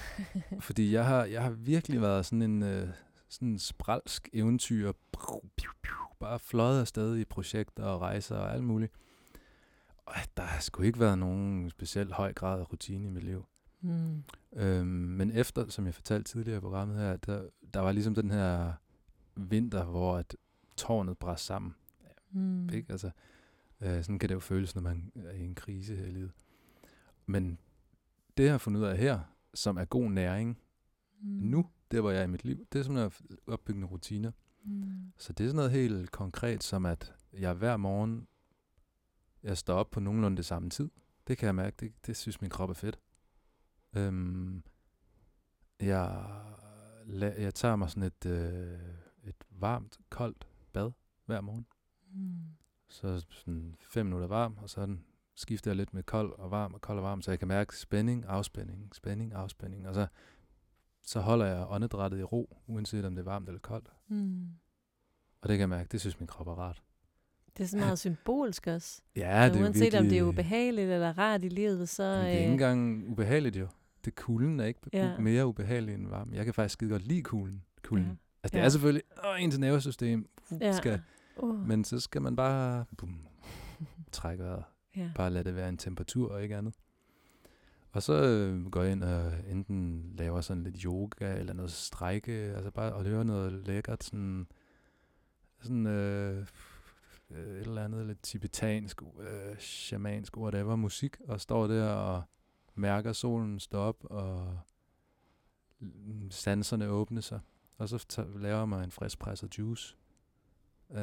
[0.59, 2.89] fordi jeg har, jeg har virkelig været sådan en øh,
[3.29, 4.91] sådan en spralsk eventyr,
[6.19, 8.93] bare fløjet afsted i projekter og rejser og alt muligt.
[10.05, 13.45] Og der har sgu ikke været nogen speciel høj grad af rutine i mit liv.
[13.81, 14.23] Mm.
[14.53, 18.31] Øhm, men efter, som jeg fortalte tidligere i programmet her, der, der var ligesom den
[18.31, 18.73] her
[19.35, 20.35] vinter, hvor at
[20.77, 21.75] tårnet brændte sammen.
[22.31, 22.69] Mm.
[22.69, 22.91] Ikke?
[22.91, 23.11] Altså,
[23.81, 26.31] øh, sådan kan det jo føles, når man er i en krise her i livet.
[27.25, 27.57] Men
[28.37, 29.19] det, jeg har fundet ud af her,
[29.53, 30.59] som er god næring
[31.21, 31.27] Mm.
[31.27, 34.31] nu, der hvor jeg er i mit liv, det er sådan at opbygge rutiner.
[34.63, 35.11] Mm.
[35.17, 38.27] Så det er sådan noget helt konkret, som at jeg hver morgen,
[39.43, 40.89] jeg står op på nogenlunde det samme tid.
[41.27, 42.99] Det kan jeg mærke, det, det synes min krop er fedt.
[43.95, 44.63] Øhm,
[45.79, 46.25] jeg,
[47.19, 48.79] jeg tager mig sådan et, øh,
[49.23, 50.91] et varmt, koldt bad
[51.25, 51.65] hver morgen.
[52.13, 52.35] Mm.
[52.89, 54.97] Så sådan fem minutter varm, og så
[55.35, 57.77] skifter jeg lidt med kold og varm og kold og varm, så jeg kan mærke
[57.77, 59.87] spænding, afspænding, spænding, afspænding.
[59.87, 60.07] Og så,
[61.03, 63.89] så holder jeg åndedrættet i ro, uanset om det er varmt eller koldt.
[64.07, 64.49] Mm.
[65.41, 66.83] Og det kan jeg mærke, det synes min krop er rart.
[67.57, 69.01] Det er så meget symbolsk også.
[69.15, 72.03] Ja, det er uanset virkelig, om det er ubehageligt eller rart i livet, så...
[72.03, 73.67] Men det er ikke øh, engang ubehageligt jo.
[74.05, 75.17] Det kulden er ikke Ja.
[75.19, 76.35] mere ubehagelig end varme.
[76.35, 77.63] Jeg kan faktisk skide godt lide kulden.
[77.83, 78.05] kulden.
[78.07, 78.11] Ja.
[78.43, 78.65] Altså det Ja.
[78.65, 80.29] er selvfølgelig åh, ens nervesystem.
[80.51, 80.71] Uh, Ja.
[80.77, 81.01] skal,
[81.37, 81.67] Uh.
[81.67, 83.19] men så skal man bare bum,
[84.11, 84.63] trække vejret.
[84.95, 85.09] ja.
[85.15, 86.73] Bare lade det være en temperatur og ikke andet.
[87.91, 92.31] Og så øh, går jeg ind og enten laver sådan lidt yoga eller noget strække,
[92.31, 94.47] altså bare at høre noget lækkert, sådan,
[95.61, 96.45] sådan øh,
[97.31, 102.23] et eller andet lidt tibetansk, øh, shamansk, whatever, musik, og står der og
[102.75, 104.59] mærker solen stå op, og
[106.29, 107.39] sanserne åbne sig.
[107.77, 109.95] Og så laver jeg mig en friskpresset juice.
[110.89, 110.97] Uh,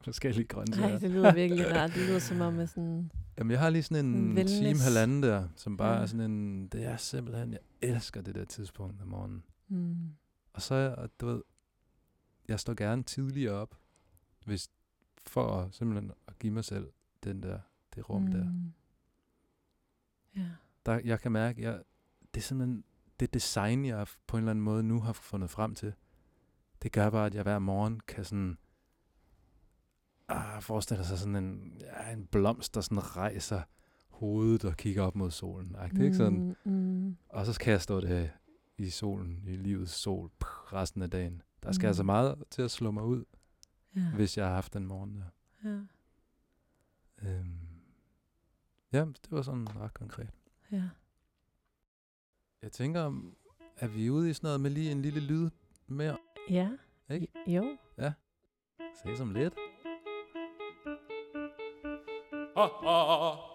[0.00, 0.88] forskellige grøntsager.
[0.88, 1.90] Nej, det lyder virkelig rart.
[1.94, 3.10] Det lyder som om, at sådan...
[3.38, 4.54] Jamen, jeg har lige sådan en wellness.
[4.54, 6.02] time, halvanden der, som bare Ja.
[6.02, 6.66] er sådan en...
[6.68, 7.52] Det er simpelthen...
[7.52, 9.44] Jeg elsker det der tidspunkt om morgenen.
[9.68, 9.96] Mm.
[10.52, 11.42] Og så, du ved...
[12.48, 13.74] Jeg står gerne tidligere op,
[14.44, 14.70] hvis,
[15.26, 16.90] for at, simpelthen at give mig selv
[17.24, 17.58] den der,
[17.94, 18.30] det rum mm.
[18.30, 18.46] der.
[20.36, 20.48] Ja.
[20.86, 21.00] der.
[21.04, 21.82] Jeg kan mærke, jeg,
[22.34, 22.84] det er simpelthen
[23.20, 25.94] det design, jeg på en eller anden måde nu har fundet frem til.
[26.82, 28.58] Det gør bare, at jeg hver morgen kan sådan...
[30.28, 33.62] Ah, forestille sig sådan en, ja, en blomst, der sådan rejser
[34.08, 35.68] hovedet og kigger op mod solen.
[35.92, 38.28] Det er ikke sådan, Mm, mm, Og så kan jeg stå der
[38.78, 41.42] i solen, i livets sol, pff, resten af dagen.
[41.62, 41.88] Der skal Mm.
[41.88, 43.24] altså meget til at slå mig ud,
[43.96, 44.10] ja.
[44.14, 45.24] hvis jeg har haft den morgen der.
[45.64, 45.80] ja.
[47.28, 47.58] Øhm.
[48.94, 50.30] Ja, det var sådan ret konkret.
[50.72, 50.82] Ja.
[52.62, 53.00] Jeg tænker,
[53.76, 55.50] er vi ude i sådan noget med lige en lille lyd
[55.86, 56.16] mere?
[56.50, 56.70] Ja.
[57.10, 57.28] Ikke?
[57.46, 57.76] Jo.
[58.94, 59.54] Se som lidt.
[62.56, 63.53] Ja,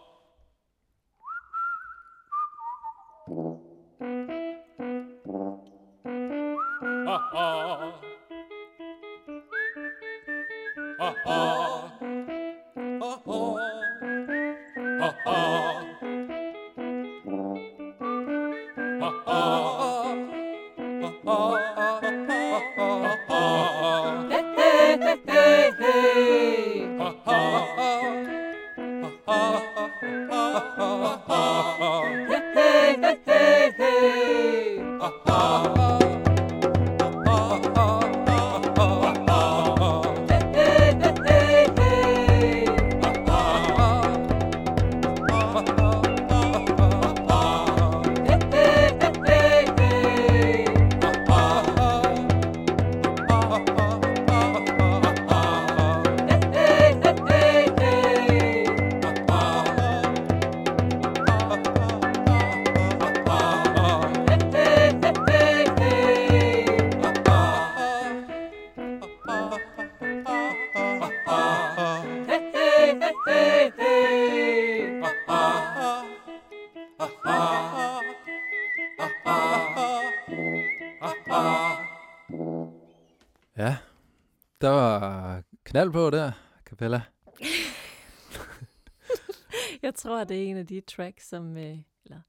[91.00, 91.58] tracks, som...
[91.58, 92.22] Øh, eller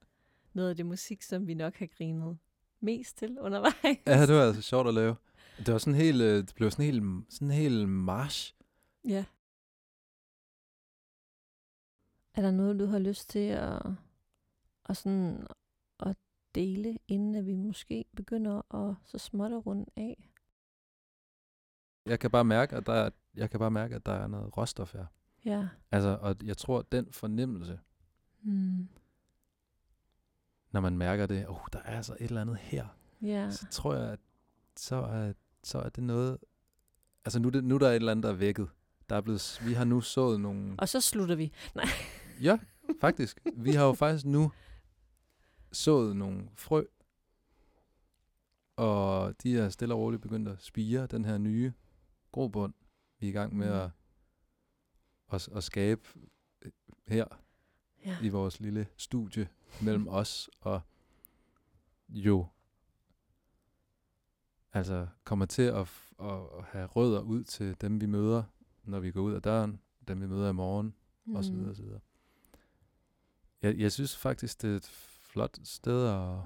[0.52, 2.38] noget af det musik, som vi nok har grinet
[2.80, 3.98] mest til undervejs.
[4.06, 5.16] Ja, det var altså sjovt at lave.
[5.58, 8.54] Det var sådan helt, øh, det blev sådan helt, sådan helt march.
[9.08, 9.24] Ja.
[12.34, 13.82] Er der noget, du har lyst til at,
[14.88, 15.46] at, sådan,
[16.00, 16.16] at
[16.54, 20.30] dele, inden at vi måske begynder at så småt at runde af?
[22.06, 24.56] Jeg kan bare mærke, at der er, jeg kan bare mærke, at der er noget
[24.56, 25.06] råstof her.
[25.44, 25.68] Ja.
[25.90, 27.80] Altså, og jeg tror, at den fornemmelse,
[28.42, 28.88] Mm.
[30.72, 32.86] når man mærker det, oh, der er altså et eller andet her,
[33.22, 33.50] Ja.
[33.50, 34.20] så tror jeg, at
[34.76, 35.32] så er,
[35.64, 36.38] så er det noget...
[37.24, 38.68] Altså, nu, er det, nu er der et eller andet, der er vækket.
[39.08, 40.74] Der er blevet, vi har nu sået nogle...
[40.78, 41.52] Og så slutter vi.
[42.42, 42.58] Ja,
[43.00, 43.40] faktisk.
[43.56, 44.52] Vi har jo faktisk nu
[45.72, 46.82] sået nogle frø,
[48.76, 51.72] og de er stille og roligt begyndt at spire den her nye
[52.32, 52.74] grobund,
[53.18, 53.74] vi er i gang med Mm.
[53.80, 53.90] at,
[55.32, 56.00] at, at skabe
[56.62, 56.72] øh,
[57.08, 57.24] her
[58.06, 58.16] Ja.
[58.22, 59.48] i vores lille studie
[59.82, 60.80] mellem os og
[62.08, 62.46] jo
[64.72, 68.42] altså kommer til at, f- at, have rødder ud til dem, vi møder,
[68.84, 70.94] når vi går ud af døren, dem vi møder i morgen,
[71.24, 71.34] mm.
[71.34, 72.00] og så videre, og så videre.
[73.62, 74.88] Jeg, jeg synes faktisk, det er et
[75.22, 76.38] flot sted at,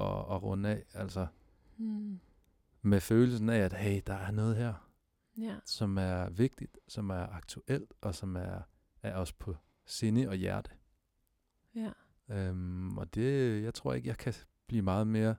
[0.00, 1.26] at, at runde af, altså
[1.76, 2.20] Mm.
[2.82, 4.74] med følelsen af, at hey, der er noget her,
[5.38, 5.56] Ja.
[5.64, 8.60] som er vigtigt, som er aktuelt, og som er,
[9.02, 10.70] er os på sinde og hjerte.
[11.74, 11.90] Ja.
[12.28, 14.34] Øhm, og det, jeg tror ikke, jeg kan
[14.66, 15.36] blive meget mere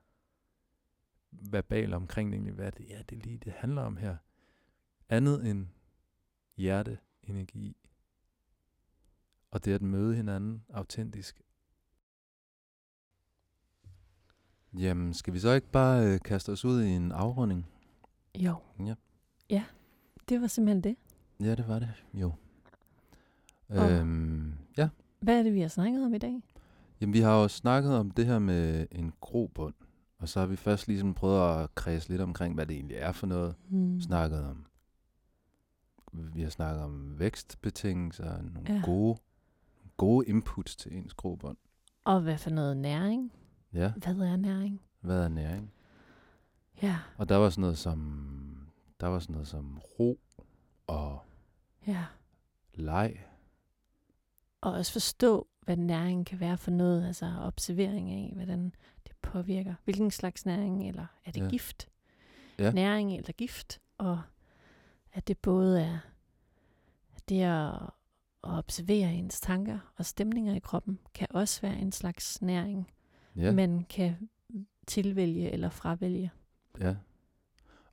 [1.30, 4.16] verbal omkring egentlig, hvad det er, det lige det handler om her.
[5.08, 5.66] Andet end
[6.56, 7.76] hjerte, energi.
[9.50, 11.42] Og det at møde hinanden autentisk.
[14.78, 17.66] Jamen, skal vi så ikke bare øh, kaste os ud i en afrunding?
[18.38, 18.56] Jo.
[18.78, 18.94] Ja.
[19.50, 19.64] Ja.
[20.28, 20.96] Det var simpelthen det.
[21.40, 22.04] Ja, det var det.
[22.14, 22.32] Jo.
[23.68, 24.88] Og- Øhm, ja.
[25.22, 26.42] Hvad er det, vi har snakket om i dag?
[27.00, 29.74] Jamen, vi har jo snakket om det her med en grobund.
[30.18, 33.12] Og så har vi først ligesom prøvet at kredse lidt omkring, hvad det egentlig er
[33.12, 33.54] for noget.
[33.68, 34.00] Mm.
[34.00, 34.66] Snakket om,
[36.12, 38.80] vi har snakket om vækstbetingelser, nogle Ja.
[38.84, 39.18] gode,
[39.96, 41.56] gode inputs til ens grobund.
[42.04, 43.32] Og hvad for noget næring?
[43.72, 44.80] Ja, Hvad er næring?
[45.00, 45.72] hvad er næring?
[46.82, 48.68] Ja, Og der var sådan noget som,
[49.00, 50.20] der var sådan noget som ro
[50.86, 51.18] og
[51.86, 52.04] ja.
[52.74, 53.16] leg.
[54.62, 57.06] Og også forstå, hvad næring kan være for noget.
[57.06, 58.74] Altså observering af, hvordan
[59.06, 59.74] det påvirker.
[59.84, 61.48] Hvilken slags næring, eller er det ja.
[61.48, 61.88] gift?
[62.58, 62.70] Ja.
[62.72, 63.80] Næring eller gift.
[63.98, 64.22] Og
[65.12, 65.98] at det både er
[67.16, 67.72] at det at,
[68.44, 72.90] at observere ens tanker og stemninger i kroppen, kan også være en slags næring,
[73.36, 74.28] Ja, man kan
[74.86, 76.30] tilvælge eller fravælge.
[76.80, 76.96] ja.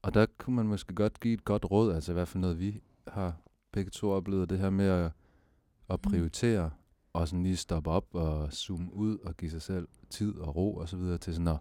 [0.01, 2.59] Og der kunne man måske godt give et godt råd, altså i hvert fald noget,
[2.59, 3.35] vi har
[3.71, 5.11] begge to oplevet, det her med at,
[5.89, 6.11] at Mm.
[6.11, 6.71] prioritere,
[7.13, 10.75] og sådan lige stoppe op og zoome ud og give sig selv tid og ro
[10.75, 11.59] og så videre til sådan at,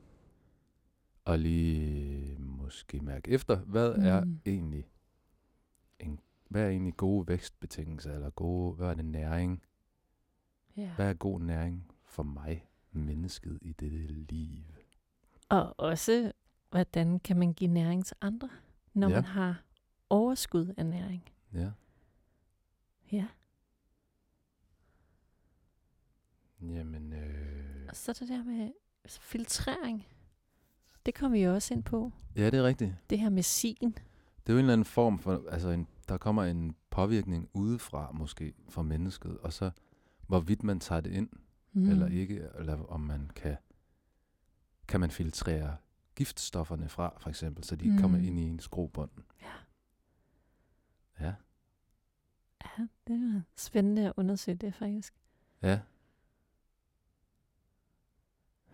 [1.27, 4.05] at lige måske mærke efter, hvad mm.
[4.05, 4.41] er Mm.
[4.47, 4.89] egentlig
[6.01, 9.63] en, hvad er egentlig gode vækstbetingelser, eller gode, hvad er det næring?
[10.77, 10.91] Ja.
[10.97, 14.65] Hvad er god næring for mig, mennesket i dette liv?
[15.49, 16.33] Og også,
[16.71, 18.49] hvordan kan man give næring til andre,
[18.95, 19.15] når ja.
[19.15, 19.63] man har
[20.11, 21.25] overskud af næring.
[21.55, 21.71] Ja.
[23.13, 23.27] Ja.
[26.63, 28.71] Jamen, øh, Og så det der med
[29.07, 30.07] filtrering.
[31.07, 32.13] Det kommer vi jo også ind på.
[32.37, 32.95] ja, det er rigtigt.
[33.11, 33.77] Det her med sin.
[34.47, 38.13] Det er jo en eller anden form for, altså en, der kommer en påvirkning udefra
[38.13, 39.71] måske for mennesket, og så
[40.27, 41.29] hvorvidt man tager det ind
[41.73, 41.89] mm.
[41.91, 43.57] eller ikke, eller om man kan,
[44.89, 45.77] kan man filtrere
[46.17, 48.25] giftstofferne fra, for eksempel, så de ikke kommer Mm.
[48.25, 49.11] ind i ens grobånd.
[49.43, 49.47] Ja.
[51.21, 51.35] Ja,
[52.79, 55.15] Ja, det er spændende at undersøge det faktisk.
[55.63, 55.81] ja,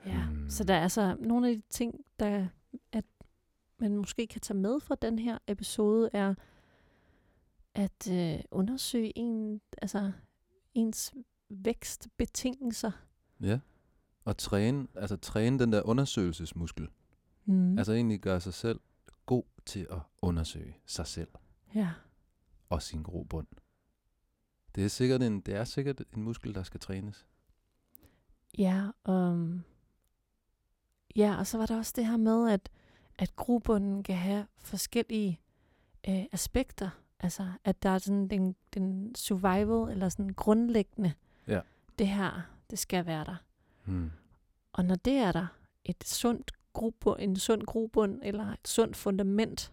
[0.07, 0.27] Ja.
[0.27, 0.51] Hmm.
[0.51, 2.47] Så der er altså nogle af de ting, der
[2.93, 3.05] at
[3.79, 6.35] man måske kan tage med fra den her episode, er
[7.75, 10.13] at øh, undersøge en, altså,
[10.75, 11.15] ens
[11.49, 12.91] vækstbetingelser.
[13.41, 13.61] ja.
[14.25, 16.89] Og træne, altså træne den der undersøgelsesmuskel.
[17.45, 17.79] Mm.
[17.79, 18.81] Altså egentlig gøre sig selv
[19.27, 21.29] god til at undersøge sig selv
[21.75, 21.91] ja.
[22.71, 23.47] og sin grobund.
[24.75, 27.27] Det er sikkert en, det er sikkert en muskel, der skal trænes.
[28.59, 29.65] Ja, um,
[31.17, 32.71] ja, og så var der også det her med, at,
[33.19, 35.41] at grobunden kan have forskellige
[36.09, 36.91] øh, aspekter.
[37.21, 41.13] Altså, at der er sådan den, den survival, eller sådan grundlæggende,
[41.47, 41.61] Ja.
[41.99, 42.41] det her,
[42.71, 43.37] det skal være der.
[43.85, 44.11] Hmm.
[44.73, 45.47] Og når det er der,
[45.85, 49.73] et sundt grobund, en sund grobund, eller et sundt fundament,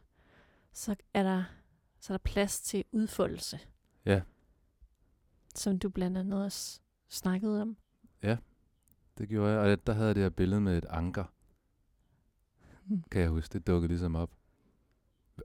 [0.73, 1.43] så er der,
[1.99, 3.59] så er der plads til udfoldelse.
[4.05, 4.21] Ja.
[5.55, 7.77] Som du blandt andet også snakkede om.
[9.17, 11.23] Det gjorde jeg, og der havde jeg det her billede med et anker,
[13.11, 13.53] kan jeg huske.
[13.53, 14.31] Det dukkede ligesom op.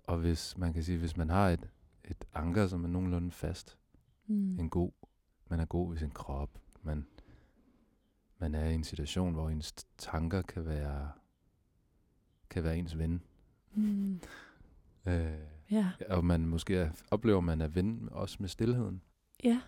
[0.05, 1.71] Og hvis man kan sige, hvis man har et,
[2.05, 3.79] et anker, som er nogenlunde fast,
[4.29, 4.59] Mm.
[4.61, 4.93] en god,
[5.51, 6.51] man er god ved sin krop,
[6.83, 7.07] man,
[8.39, 11.11] man er i en situation, hvor ens tanker kan være,
[12.51, 13.23] kan være ens ven.
[13.75, 14.21] Mm.
[15.07, 15.39] Øh,
[15.71, 15.93] Ja.
[16.09, 19.03] og man måske er, oplever, man er ven også med stillheden.
[19.45, 19.61] Ja.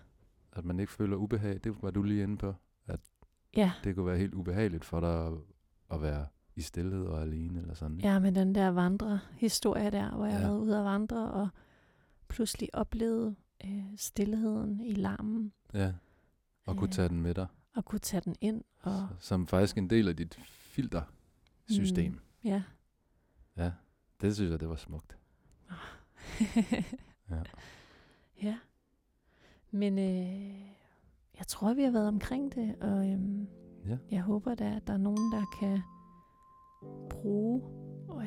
[0.51, 1.59] At man ikke føler ubehag.
[1.63, 2.55] Det var du lige inde på.
[3.55, 3.71] Ja.
[3.83, 5.33] Det kunne være helt ubehageligt for dig at,
[5.91, 7.99] at være i stillhed og alene eller sådan.
[7.99, 10.47] Ja, med den der vandre-historie der, hvor jeg Ja.
[10.47, 11.49] været ude at vandre og
[12.27, 13.35] pludselig oplevede
[13.65, 15.93] øh, stillheden i larmen ja.
[16.65, 16.93] Og kunne Øh.
[16.93, 17.47] tage den med dig.
[17.75, 18.63] og kunne tage den ind.
[18.81, 22.11] Og, Som faktisk en del af dit filtersystem.
[22.11, 22.19] Mm.
[22.43, 22.63] ja.
[23.57, 23.71] Ja,
[24.21, 25.17] det synes jeg, det var smukt.
[27.29, 27.43] Ja.
[28.41, 28.57] ja.
[29.71, 30.71] Men øh,
[31.39, 33.47] jeg tror, vi har været omkring det, og øhm,
[33.87, 33.97] Ja.
[34.11, 35.79] jeg håber da, at der er nogen, der kan
[37.09, 37.61] bruge,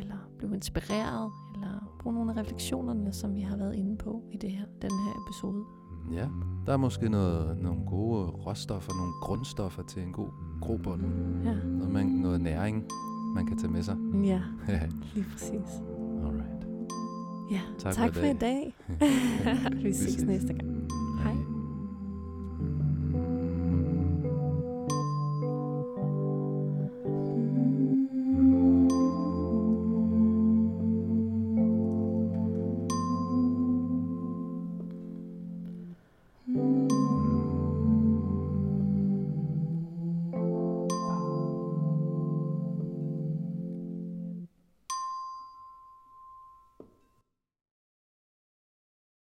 [0.00, 4.36] eller blive inspireret, eller bruge nogle af refleksionerne, som vi har været inde på i
[4.36, 5.64] det her, den her episode.
[6.12, 6.28] Ja,
[6.66, 10.28] der er måske noget, nogle gode råstoffer, nogle grundstoffer til en god
[10.60, 11.02] grobund.
[11.44, 12.84] Ja, Noget, man, noget næring,
[13.34, 13.96] man kan tage med sig.
[14.24, 14.42] ja
[15.14, 15.82] lige præcis.
[16.24, 16.66] Alright.
[17.50, 18.76] Ja, Tak tak, for i for i dag.
[19.84, 20.24] Vi ses ses.
[20.24, 20.88] næste gang.
[21.22, 21.34] Hej.